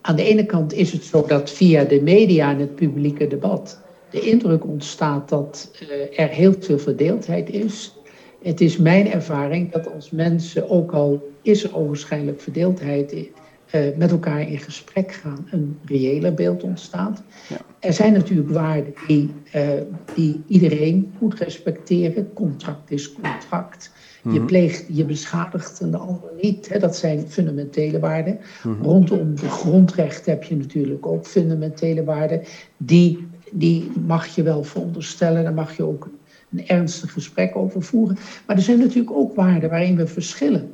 aan 0.00 0.16
de 0.16 0.24
ene 0.24 0.46
kant 0.46 0.72
is 0.72 0.92
het 0.92 1.04
zo 1.04 1.26
dat 1.26 1.50
via 1.50 1.84
de 1.84 2.00
media 2.02 2.50
en 2.50 2.58
het 2.58 2.74
publieke 2.74 3.26
debat 3.26 3.80
de 4.12 4.20
indruk 4.20 4.64
ontstaat 4.64 5.28
dat 5.28 5.70
uh, 5.82 6.18
er 6.18 6.28
heel 6.28 6.54
veel 6.58 6.78
verdeeldheid 6.78 7.50
is. 7.50 7.94
Het 8.42 8.60
is 8.60 8.76
mijn 8.76 9.12
ervaring 9.12 9.72
dat 9.72 9.92
als 9.94 10.10
mensen, 10.10 10.70
ook 10.70 10.92
al 10.92 11.30
is 11.42 11.64
er 11.64 11.76
ogenschijnlijk 11.76 12.40
verdeeldheid, 12.40 13.14
uh, 13.74 13.96
met 13.96 14.10
elkaar 14.10 14.40
in 14.48 14.58
gesprek 14.58 15.12
gaan, 15.12 15.46
een 15.50 15.78
reëler 15.84 16.34
beeld 16.34 16.62
ontstaat. 16.62 17.22
Ja. 17.48 17.56
Er 17.78 17.92
zijn 17.92 18.12
natuurlijk 18.12 18.50
waarden 18.50 18.94
die, 19.06 19.30
uh, 19.54 19.62
die 20.14 20.42
iedereen 20.46 21.12
moet 21.18 21.34
respecteren. 21.34 22.32
Contract 22.32 22.90
is 22.90 23.12
contract. 23.12 23.90
Je 24.22 24.30
mhm. 24.30 24.44
pleegt, 24.44 24.84
je 24.88 25.04
beschadigt 25.04 25.80
een 25.80 25.94
ander 25.94 26.30
niet. 26.42 26.68
Hè. 26.68 26.78
Dat 26.78 26.96
zijn 26.96 27.28
fundamentele 27.28 27.98
waarden. 27.98 28.38
Mm-hmm. 28.62 28.82
Rondom 28.82 29.34
de 29.34 29.48
grondrechten 29.48 30.32
heb 30.32 30.44
je 30.44 30.56
natuurlijk 30.56 31.06
ook 31.06 31.26
fundamentele 31.26 32.04
waarden. 32.04 32.42
Die, 32.76 33.26
die 33.52 33.90
mag 34.06 34.26
je 34.26 34.42
wel 34.42 34.64
veronderstellen. 34.64 35.42
Daar 35.42 35.54
mag 35.54 35.76
je 35.76 35.82
ook 35.82 36.08
een 36.52 36.66
ernstig 36.66 37.12
gesprek 37.12 37.56
over 37.56 37.82
voeren. 37.82 38.18
Maar 38.46 38.56
er 38.56 38.62
zijn 38.62 38.78
natuurlijk 38.78 39.16
ook 39.16 39.34
waarden 39.34 39.70
waarin 39.70 39.96
we 39.96 40.06
verschillen. 40.06 40.72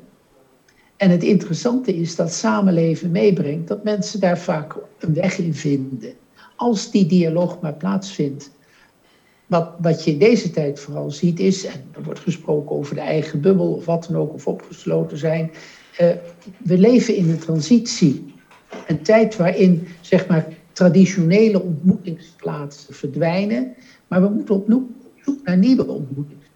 En 0.99 1.11
het 1.11 1.23
interessante 1.23 1.97
is 1.97 2.17
dat 2.17 2.33
samenleven 2.33 3.11
meebrengt 3.11 3.69
dat 3.69 3.85
mensen 3.85 4.21
daar 4.21 4.39
vaak 4.39 4.77
een 4.99 5.15
weg 5.15 5.39
in 5.39 5.55
vinden. 5.55 6.13
Als 6.57 6.91
die 6.91 7.07
dialoog 7.07 7.61
maar 7.61 7.75
plaatsvindt. 7.75 8.51
Wat, 9.47 9.71
wat 9.81 10.05
je 10.05 10.11
in 10.11 10.19
deze 10.19 10.51
tijd 10.51 10.81
vooral 10.81 11.11
ziet 11.11 11.41
is, 11.41 11.65
en 11.65 11.85
er 11.93 12.03
wordt 12.03 12.21
gesproken 12.21 12.77
over 12.77 12.95
de 12.95 13.01
eigen 13.01 13.41
bubbel 13.41 13.73
of 13.73 13.85
wat 13.85 14.07
dan 14.11 14.21
ook, 14.21 14.35
of 14.35 14.47
opgesloten 14.47 15.19
zijn. 15.19 15.51
Uh, 16.01 16.09
we 16.59 16.79
leven 16.79 17.17
in 17.17 17.31
een 17.31 17.39
transitie. 17.39 18.35
Een 18.87 19.03
tijd 19.03 19.37
waarin 19.37 19.89
zeg 20.01 20.27
maar, 20.27 20.47
traditionele 20.73 21.63
ontmoetingsplaatsen 21.63 22.95
verdwijnen. 22.95 23.75
Maar 24.09 24.23
we 24.23 24.29
moeten 24.29 24.55
op 24.55 24.69
zoek 25.25 25.45
naar 25.45 25.59
nieuwe 25.59 25.87
ontmoetingsplaatsen. 25.87 26.48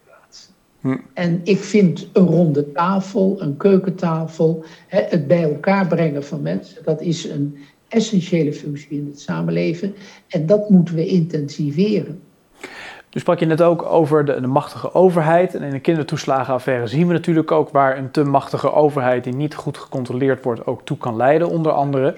Hm. 0.83 0.97
En 1.13 1.41
ik 1.43 1.57
vind 1.57 2.07
een 2.13 2.25
ronde 2.25 2.71
tafel, 2.71 3.41
een 3.41 3.57
keukentafel, 3.57 4.63
het 4.87 5.27
bij 5.27 5.43
elkaar 5.43 5.87
brengen 5.87 6.23
van 6.23 6.41
mensen, 6.41 6.83
dat 6.83 7.01
is 7.01 7.29
een 7.29 7.57
essentiële 7.87 8.53
functie 8.53 8.97
in 8.97 9.05
het 9.05 9.19
samenleven. 9.19 9.95
En 10.27 10.45
dat 10.45 10.69
moeten 10.69 10.95
we 10.95 11.05
intensiveren. 11.05 12.21
Nu 13.11 13.19
sprak 13.19 13.39
je 13.39 13.45
net 13.45 13.61
ook 13.61 13.83
over 13.83 14.25
de, 14.25 14.41
de, 14.41 14.47
machtige 14.47 14.93
overheid. 14.93 15.55
En 15.55 15.61
in 15.61 15.71
de 15.71 15.79
kindertoeslagenaffaire 15.79 16.87
zien 16.87 17.07
we 17.07 17.13
natuurlijk 17.13 17.51
ook 17.51 17.69
waar 17.69 17.97
een 17.97 18.11
te 18.11 18.23
machtige 18.23 18.73
overheid 18.73 19.23
die 19.23 19.35
niet 19.35 19.55
goed 19.55 19.77
gecontroleerd 19.77 20.43
wordt 20.43 20.65
ook 20.65 20.85
toe 20.85 20.97
kan 20.97 21.15
leiden, 21.15 21.49
onder 21.49 21.71
andere. 21.71 22.15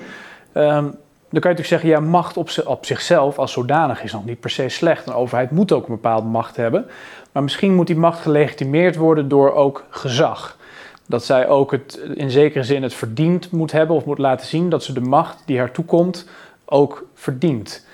Um, 0.54 0.95
dan 1.29 1.41
kan 1.41 1.51
je 1.51 1.57
natuurlijk 1.57 1.83
zeggen, 1.83 1.89
ja, 1.89 2.11
macht 2.11 2.38
op, 2.38 2.49
op 2.65 2.85
zichzelf 2.85 3.38
als 3.38 3.51
zodanig 3.51 4.03
is 4.03 4.11
nog 4.11 4.25
niet 4.25 4.39
per 4.39 4.49
se 4.49 4.69
slecht. 4.69 5.07
Een 5.07 5.13
overheid 5.13 5.51
moet 5.51 5.71
ook 5.71 5.88
een 5.88 5.93
bepaalde 5.93 6.27
macht 6.27 6.55
hebben. 6.55 6.85
Maar 7.31 7.43
misschien 7.43 7.75
moet 7.75 7.88
die 7.88 7.95
macht 7.95 8.19
gelegitimeerd 8.19 8.95
worden 8.95 9.27
door 9.27 9.53
ook 9.53 9.83
gezag. 9.89 10.57
Dat 11.05 11.25
zij 11.25 11.47
ook 11.47 11.71
het, 11.71 11.99
in 12.13 12.31
zekere 12.31 12.63
zin 12.63 12.83
het 12.83 12.93
verdiend 12.93 13.51
moet 13.51 13.71
hebben 13.71 13.95
of 13.95 14.05
moet 14.05 14.17
laten 14.17 14.47
zien 14.47 14.69
dat 14.69 14.83
ze 14.83 14.93
de 14.93 15.01
macht 15.01 15.43
die 15.45 15.57
haar 15.57 15.71
toekomt 15.71 16.27
ook 16.65 17.07
verdient. 17.13 17.85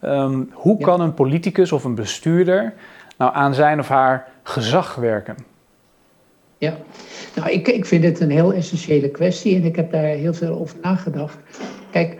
Ehm, 0.00 0.42
hoe 0.52 0.80
kan 0.80 1.00
een 1.00 1.14
politicus 1.14 1.72
of 1.72 1.84
een 1.84 1.94
bestuurder 1.94 2.74
nou 3.16 3.34
aan 3.34 3.54
zijn 3.54 3.78
of 3.78 3.88
haar 3.88 4.28
gezag 4.42 4.94
werken? 4.94 5.36
Ja, 6.58 6.76
nou 7.34 7.50
ik, 7.50 7.68
ik 7.68 7.86
vind 7.86 8.04
het 8.04 8.20
een 8.20 8.30
heel 8.30 8.52
essentiële 8.52 9.08
kwestie 9.08 9.56
en 9.56 9.64
ik 9.64 9.76
heb 9.76 9.90
daar 9.90 10.02
heel 10.02 10.34
veel 10.34 10.58
over 10.58 10.76
nagedacht. 10.82 11.36
Kijk, 11.90 12.18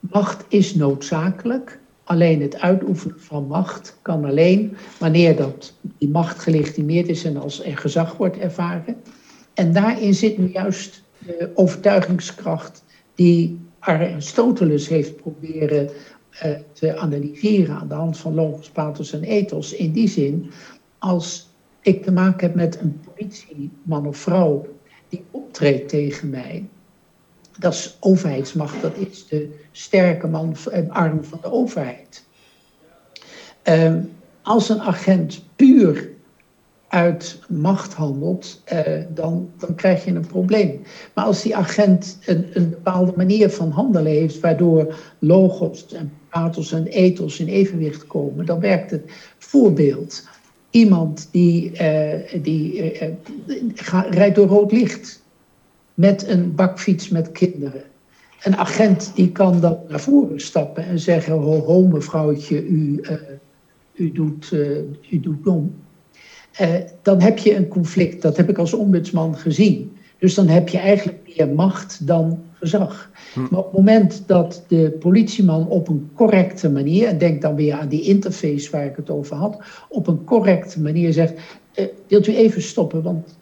macht 0.00 0.44
is 0.48 0.74
noodzakelijk. 0.74 1.78
Alleen 2.04 2.40
het 2.40 2.60
uitoefenen 2.60 3.20
van 3.20 3.46
macht 3.46 3.98
kan 4.02 4.24
alleen 4.24 4.76
wanneer 4.98 5.36
dat, 5.36 5.74
die 5.98 6.08
macht 6.08 6.38
gelegitimeerd 6.38 7.08
is 7.08 7.24
en 7.24 7.36
als 7.36 7.64
er 7.64 7.78
gezag 7.78 8.16
wordt 8.16 8.38
ervaren. 8.38 8.96
En 9.54 9.72
daarin 9.72 10.14
zit 10.14 10.38
nu 10.38 10.50
juist 10.52 11.02
de 11.18 11.50
overtuigingskracht 11.54 12.84
die 13.14 13.58
Aristoteles 13.78 14.88
heeft 14.88 15.16
proberen 15.16 15.88
uh, 16.44 16.50
te 16.72 16.98
analyseren 16.98 17.74
aan 17.74 17.88
de 17.88 17.94
hand 17.94 18.18
van 18.18 18.34
logos, 18.34 18.70
pathos 18.70 19.12
en 19.12 19.22
ethos. 19.22 19.72
In 19.72 19.92
die 19.92 20.08
zin, 20.08 20.50
als 20.98 21.48
ik 21.80 22.02
te 22.02 22.12
maken 22.12 22.46
heb 22.46 22.54
met 22.54 22.80
een 22.80 23.00
politieman 23.04 24.06
of 24.06 24.16
vrouw 24.16 24.66
die 25.08 25.24
optreedt 25.30 25.88
tegen 25.88 26.30
mij, 26.30 26.68
dat 27.60 27.72
is 27.72 27.96
overheidsmacht, 28.00 28.82
dat 28.82 28.96
is 28.96 29.26
de 29.26 29.58
sterke 29.72 30.26
man 30.26 30.56
en 30.70 30.90
arm 30.90 31.24
van 31.24 31.38
de 31.42 31.52
overheid. 31.52 32.24
Ehm, 33.62 34.00
als 34.42 34.68
een 34.68 34.80
agent 34.80 35.44
puur 35.56 36.08
uit 36.88 37.38
macht 37.48 37.92
handelt, 37.92 38.60
eh, 38.64 39.02
dan, 39.14 39.50
dan 39.58 39.74
krijg 39.74 40.04
je 40.04 40.10
een 40.10 40.26
probleem. 40.26 40.82
Maar 41.14 41.24
als 41.24 41.42
die 41.42 41.56
agent 41.56 42.18
een, 42.26 42.46
een 42.52 42.70
bepaalde 42.70 43.12
manier 43.16 43.50
van 43.50 43.70
handelen 43.70 44.12
heeft, 44.12 44.40
waardoor 44.40 44.96
logos 45.18 45.92
en 45.92 46.12
pathos 46.30 46.72
en 46.72 46.86
ethos 46.86 47.40
in 47.40 47.48
evenwicht 47.48 48.06
komen, 48.06 48.46
dan 48.46 48.60
werkt 48.60 48.90
het. 48.90 49.02
Voorbeeld, 49.38 50.28
iemand 50.70 51.28
die, 51.30 51.72
uh, 51.72 52.42
die 52.42 52.92
rijdt 54.10 54.34
door 54.34 54.46
rood 54.46 54.72
licht 54.72 55.19
met 56.00 56.28
een 56.28 56.54
bakfiets 56.54 57.08
met 57.08 57.32
kinderen. 57.32 57.82
Een 58.42 58.56
agent 58.56 59.12
die 59.14 59.32
kan 59.32 59.60
dan 59.60 59.78
naar 59.88 60.00
voren 60.00 60.40
stappen 60.40 60.84
en 60.84 60.98
zeggen: 60.98 61.32
Ho, 61.32 61.60
ho 61.60 61.82
mevrouwtje, 61.86 62.66
u, 62.66 63.00
u, 63.94 64.12
doet, 64.12 64.52
u 65.10 65.20
doet 65.20 65.44
dom. 65.44 65.74
Eh, 66.52 66.74
dan 67.02 67.20
heb 67.20 67.38
je 67.38 67.56
een 67.56 67.68
conflict. 67.68 68.22
Dat 68.22 68.36
heb 68.36 68.48
ik 68.48 68.58
als 68.58 68.72
ombudsman 68.72 69.36
gezien. 69.36 69.92
Dus 70.18 70.34
dan 70.34 70.48
heb 70.48 70.68
je 70.68 70.78
eigenlijk 70.78 71.18
meer 71.36 71.48
macht 71.48 72.06
dan 72.06 72.42
gezag. 72.52 73.10
Hm. 73.34 73.40
Maar 73.40 73.58
op 73.58 73.64
het 73.64 73.74
moment 73.74 74.22
dat 74.26 74.64
de 74.68 74.96
politieman 74.98 75.68
op 75.68 75.88
een 75.88 76.10
correcte 76.14 76.70
manier, 76.70 77.08
en 77.08 77.18
denk 77.18 77.42
dan 77.42 77.54
weer 77.54 77.74
aan 77.74 77.88
die 77.88 78.02
interface 78.02 78.70
waar 78.70 78.84
ik 78.84 78.96
het 78.96 79.10
over 79.10 79.36
had, 79.36 79.58
op 79.88 80.06
een 80.06 80.24
correcte 80.24 80.80
manier 80.80 81.12
zegt: 81.12 81.32
uh, 81.74 81.86
Wilt 82.06 82.26
u 82.26 82.36
even 82.36 82.62
stoppen? 82.62 83.02
Want 83.02 83.38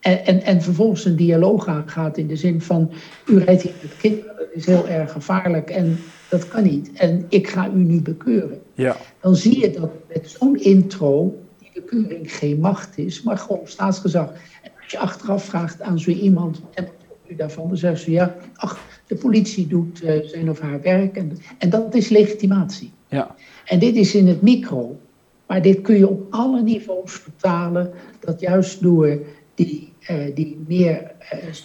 en, 0.00 0.26
en, 0.26 0.42
en, 0.42 0.62
vervolgens 0.62 1.04
een 1.04 1.16
dialoog 1.16 1.66
aangaat 1.66 2.18
in 2.18 2.26
de 2.26 2.36
zin 2.36 2.60
van: 2.60 2.92
U 3.26 3.38
rijdt 3.38 3.62
hier 3.62 3.72
met 3.82 3.96
kinderen, 3.96 4.36
dat 4.36 4.48
is 4.52 4.66
heel 4.66 4.88
erg 4.88 5.12
gevaarlijk 5.12 5.70
en 5.70 5.98
dat 6.28 6.48
kan 6.48 6.62
niet. 6.62 6.92
En 6.92 7.26
ik 7.28 7.48
ga 7.48 7.68
u 7.68 7.78
nu 7.78 8.00
bekeuren. 8.00 8.60
Ja. 8.74 8.96
Dan 9.20 9.36
zie 9.36 9.60
je 9.60 9.70
dat 9.70 9.90
met 10.08 10.36
zo'n 10.38 10.56
intro 10.56 11.38
de 11.78 11.84
keuring 11.84 12.32
geen 12.32 12.60
macht 12.60 12.98
is, 12.98 13.22
maar 13.22 13.38
gewoon 13.38 13.60
staatsgezag. 13.64 14.32
En 14.62 14.70
als 14.82 14.90
je 14.90 14.98
achteraf 14.98 15.44
vraagt 15.44 15.82
aan 15.82 15.98
zo 15.98 16.10
iemand, 16.10 16.60
en 16.74 16.84
wat 16.84 17.16
u 17.26 17.34
daarvan, 17.34 17.68
dan 17.68 17.76
zeggen 17.76 18.00
ze 18.00 18.10
ja, 18.10 18.36
ach, 18.54 18.80
de 19.06 19.14
politie 19.14 19.66
doet 19.66 20.02
uh, 20.02 20.24
zijn 20.24 20.50
of 20.50 20.60
haar 20.60 20.80
werk. 20.80 21.16
En, 21.16 21.38
en 21.58 21.70
dat 21.70 21.94
is 21.94 22.08
legitimatie. 22.08 22.92
Ja. 23.08 23.34
En 23.64 23.78
dit 23.78 23.96
is 23.96 24.14
in 24.14 24.26
het 24.26 24.42
micro. 24.42 24.98
Maar 25.46 25.62
dit 25.62 25.80
kun 25.80 25.96
je 25.96 26.08
op 26.08 26.26
alle 26.30 26.62
niveaus 26.62 27.12
vertalen, 27.12 27.92
dat 28.20 28.40
juist 28.40 28.82
door 28.82 29.18
die, 29.58 29.92
uh, 30.10 30.34
die 30.34 30.64
meer, 30.66 31.10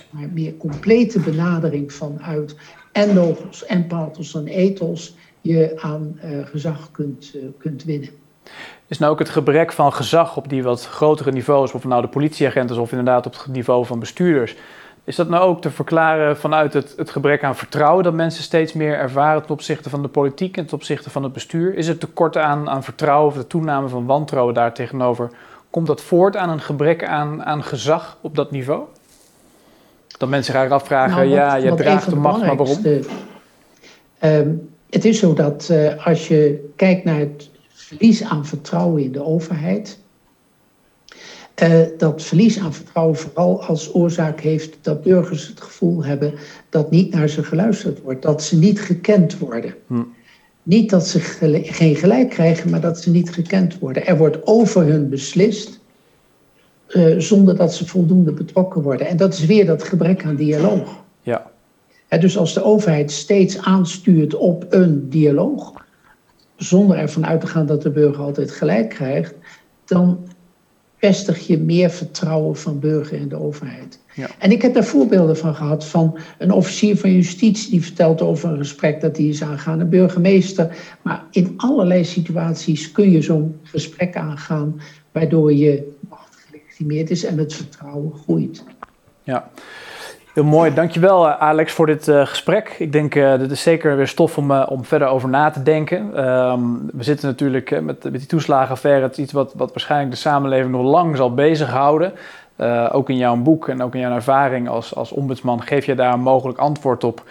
maar, 0.10 0.29
meer 0.34 0.58
complete 0.58 1.19
benadering 1.19 1.93
vanuit 1.93 2.56
en 2.91 3.13
logos 3.13 3.65
en 3.65 3.88
pathos 3.88 4.36
en 4.36 4.47
ethos 4.47 5.15
je 5.41 5.73
aan 5.82 6.19
gezag 6.45 6.91
kunt, 6.91 7.36
kunt 7.58 7.84
winnen. 7.84 8.10
Is 8.88 8.97
nou 8.97 9.12
ook 9.12 9.19
het 9.19 9.29
gebrek 9.29 9.71
van 9.71 9.93
gezag 9.93 10.38
op 10.38 10.49
die 10.49 10.63
wat 10.63 10.86
grotere 10.86 11.32
niveaus, 11.32 11.71
of 11.71 11.84
nou 11.84 12.01
de 12.01 12.08
politieagent 12.08 12.69
is 12.69 12.77
of 12.77 12.91
inderdaad 12.91 13.25
op 13.25 13.34
het 13.34 13.47
niveau 13.47 13.86
van 13.86 13.99
bestuurders, 13.99 14.56
is 15.06 15.15
dat 15.15 15.29
nou 15.29 15.43
ook 15.43 15.62
te 15.62 15.71
verklaren 15.71 16.38
vanuit 16.38 16.73
het, 16.73 16.93
het 16.97 17.10
gebrek 17.10 17.43
aan 17.43 17.56
vertrouwen 17.56 18.03
dat 18.03 18.13
mensen 18.13 18.43
steeds 18.43 18.73
meer 18.73 18.97
ervaren 18.97 19.41
ten 19.41 19.51
opzichte 19.51 19.89
van 19.89 20.01
de 20.01 20.08
politiek 20.08 20.58
en 20.58 20.65
ten 20.65 20.77
opzichte 20.77 21.10
van 21.10 21.23
het 21.23 21.34
bestuur? 21.34 21.75
Is 21.75 21.88
het 21.88 21.99
tekort 21.99 22.38
aan, 22.38 22.69
aan 22.69 22.84
vertrouwen 22.84 23.27
of 23.27 23.38
de 23.38 23.47
toename 23.47 23.88
van 23.88 24.06
wantrouwen 24.06 24.53
daar 24.53 24.73
tegenover? 24.73 25.32
Komt 25.74 25.88
dat 25.88 26.02
voort 26.02 26.36
aan 26.36 26.50
een 26.50 26.62
gebrek 26.62 27.06
aan, 27.06 27.44
aan 27.44 27.64
gezag 27.64 28.18
op 28.22 28.36
dat 28.36 28.52
niveau? 28.52 28.84
Dat 30.18 30.30
mensen 30.30 30.54
zich 30.54 30.72
afvragen, 30.72 31.16
nou, 31.16 31.28
ja, 31.28 31.56
je 31.56 31.74
draagt 31.74 32.10
de 32.10 32.16
macht, 32.16 32.46
maar 32.46 32.56
waarom? 32.56 32.86
Uh, 32.86 33.02
het 34.90 35.06
is 35.06 35.20
zo 35.20 35.34
dat 35.34 35.68
uh, 35.72 36.06
als 36.06 36.28
je 36.28 36.70
kijkt 36.76 37.04
naar 37.04 37.20
het 37.20 37.50
verlies 37.74 38.24
aan 38.24 38.46
vertrouwen 38.46 39.04
in 39.04 39.12
de 39.12 39.24
overheid. 39.24 40.00
Uh, 41.64 41.80
dat 41.98 42.24
verlies 42.24 42.60
aan 42.60 42.74
vertrouwen 42.74 43.16
vooral 43.16 43.64
als 43.64 43.94
oorzaak 43.94 44.40
heeft 44.40 44.78
dat 44.82 45.04
burgers 45.04 45.48
het 45.48 45.62
gevoel 45.62 46.04
hebben 46.04 46.34
dat 46.70 46.92
niet 46.92 47.14
naar 47.14 47.28
ze 47.28 47.44
geluisterd 47.44 48.02
wordt, 48.02 48.22
dat 48.22 48.44
ze 48.44 48.58
niet 48.58 48.82
gekend 48.82 49.38
worden. 49.38 49.76
Hm. 49.88 50.02
Niet 50.63 50.89
dat 50.89 51.08
ze 51.08 51.19
geen 51.63 51.95
gelijk 51.95 52.30
krijgen, 52.30 52.69
maar 52.69 52.82
dat 52.82 52.99
ze 52.99 53.12
niet 53.12 53.34
gekend 53.34 53.80
worden. 53.80 54.06
Er 54.06 54.17
wordt 54.17 54.47
over 54.47 54.86
hun 54.86 55.10
beslist 55.10 55.80
uh, 56.89 57.19
zonder 57.19 57.56
dat 57.56 57.73
ze 57.73 57.88
voldoende 57.88 58.32
betrokken 58.32 58.82
worden. 58.82 59.08
En 59.08 59.17
dat 59.17 59.34
is 59.34 59.45
weer 59.45 59.65
dat 59.65 59.84
gebrek 59.84 60.26
aan 60.26 60.36
dialoog. 60.36 61.04
Ja. 61.21 61.52
dus 62.19 62.38
als 62.38 62.54
de 62.54 62.63
overheid 62.63 63.12
steeds 63.12 63.62
aanstuurt 63.62 64.36
op 64.36 64.65
een 64.69 65.10
dialoog, 65.10 65.86
zonder 66.56 66.97
ervan 66.97 67.26
uit 67.26 67.41
te 67.41 67.47
gaan 67.47 67.65
dat 67.65 67.82
de 67.82 67.91
burger 67.91 68.23
altijd 68.23 68.52
gelijk 68.52 68.89
krijgt, 68.89 69.34
dan 69.86 70.28
vestig 71.04 71.48
je 71.48 71.58
meer 71.58 71.89
vertrouwen 71.89 72.56
van 72.56 72.80
burger 72.80 73.18
in 73.18 73.30
de 73.30 73.36
overheid. 73.36 74.00
Ja. 74.16 74.28
En 74.39 74.52
ik 74.52 74.62
heb 74.62 74.74
daar 74.74 74.84
voorbeelden 74.84 75.38
van 75.38 75.56
gehad 75.56 75.86
van 75.86 76.18
een 76.38 76.52
officier 76.52 76.98
van 76.98 77.12
justitie 77.12 77.70
die 77.70 77.84
vertelt 77.84 78.22
over 78.22 78.50
een 78.50 78.58
gesprek 78.58 79.02
dat 79.02 79.18
hij 79.18 79.26
is 79.26 79.44
aangaan, 79.44 79.80
een 79.80 79.89
burgemeester. 79.89 80.96
Maar 81.02 81.24
in 81.32 81.54
allerlei 81.58 82.06
situaties 82.06 82.92
kun 82.92 83.12
je 83.12 83.22
zo'n 83.22 83.60
gesprek 83.63 84.16
aangaan 84.16 84.82
waardoor 85.12 85.54
je 85.54 85.92
macht 86.10 86.36
gelegitimeerd 86.46 87.10
is 87.10 87.24
en 87.24 87.38
het 87.38 87.54
vertrouwen 87.54 88.13
groeit. 88.13 88.63
Ja. 89.24 89.52
Heel 90.34 90.43
mooi, 90.43 90.74
dankjewel 90.74 91.28
eh, 91.28 91.39
Alex 91.39 91.74
voor 91.74 91.86
dit 91.86 92.08
uh, 92.08 92.26
gesprek. 92.26 92.76
Ik 92.80 92.91
denk 92.91 93.15
uh, 93.15 93.38
dit 93.38 93.52
is 93.52 93.62
zeker 93.62 93.96
weer 93.96 94.08
stof 94.08 94.38
om, 94.38 94.52
om 94.52 94.86
verder 94.86 95.08
over 95.08 95.30
na 95.30 95.50
te 95.50 95.63
denken. 95.63 96.28
Um, 96.28 96.89
we 96.93 97.04
zitten 97.04 97.28
natuurlijk 97.28 97.82
met, 97.82 98.04
met 98.04 98.19
die 98.19 98.26
toeslagenaffaire, 98.26 99.12
iets 99.15 99.32
wat, 99.32 99.54
wat 99.56 99.69
waarschijnlijk 99.69 100.12
de 100.12 100.17
samenleving 100.17 100.72
nog 100.72 100.84
lang 100.84 101.17
zal 101.17 101.34
bezighouden. 101.34 102.13
ook 102.91 103.10
in 103.10 103.17
jouw 103.17 103.36
boek 103.36 103.67
en 103.67 103.84
ook 103.84 103.93
in 103.93 104.00
jouw 104.00 104.15
ervaring 104.15 104.69
als, 104.69 104.96
als 104.96 105.12
ombudsman 105.12 105.62
geef 105.62 105.86
je 105.86 105.96
daar 105.96 106.13
een 106.13 106.19
mogelijk 106.19 106.60
antwoord 106.60 107.04
op. 107.04 107.24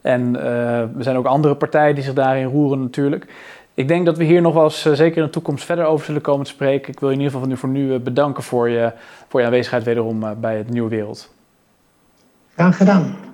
En 0.00 0.40
er 0.42 0.88
zijn 0.98 1.16
ook 1.16 1.26
andere 1.26 1.54
partijen 1.54 1.94
die 1.94 2.04
zich 2.04 2.14
daarin 2.14 2.46
roeren 2.46 2.80
natuurlijk. 2.80 3.26
Ik 3.74 3.88
denk 3.88 4.06
dat 4.06 4.16
we 4.16 4.24
hier 4.24 4.40
nog 4.40 4.54
wel 4.54 4.64
eens 4.64 4.82
zeker 4.92 5.16
in 5.16 5.24
de 5.24 5.30
toekomst 5.30 5.64
verder 5.64 5.84
over 5.84 6.06
zullen 6.06 6.20
komen 6.22 6.44
te 6.44 6.50
spreken. 6.50 6.92
Ik 6.92 7.00
wil 7.00 7.08
je 7.08 7.14
in 7.14 7.20
ieder 7.20 7.40
geval 7.40 7.56
voor 7.56 7.68
nu, 7.68 7.82
voor 7.82 7.92
nu 7.92 7.98
bedanken 7.98 8.42
voor 8.42 8.68
je, 8.68 8.92
voor 9.28 9.40
je 9.40 9.46
aanwezigheid 9.46 9.84
wederom 9.84 10.24
bij 10.40 10.56
het 10.56 10.70
Nieuwe 10.70 10.88
Wereld. 10.88 11.38
Graag 12.60 12.76
gedaan. 12.76 13.29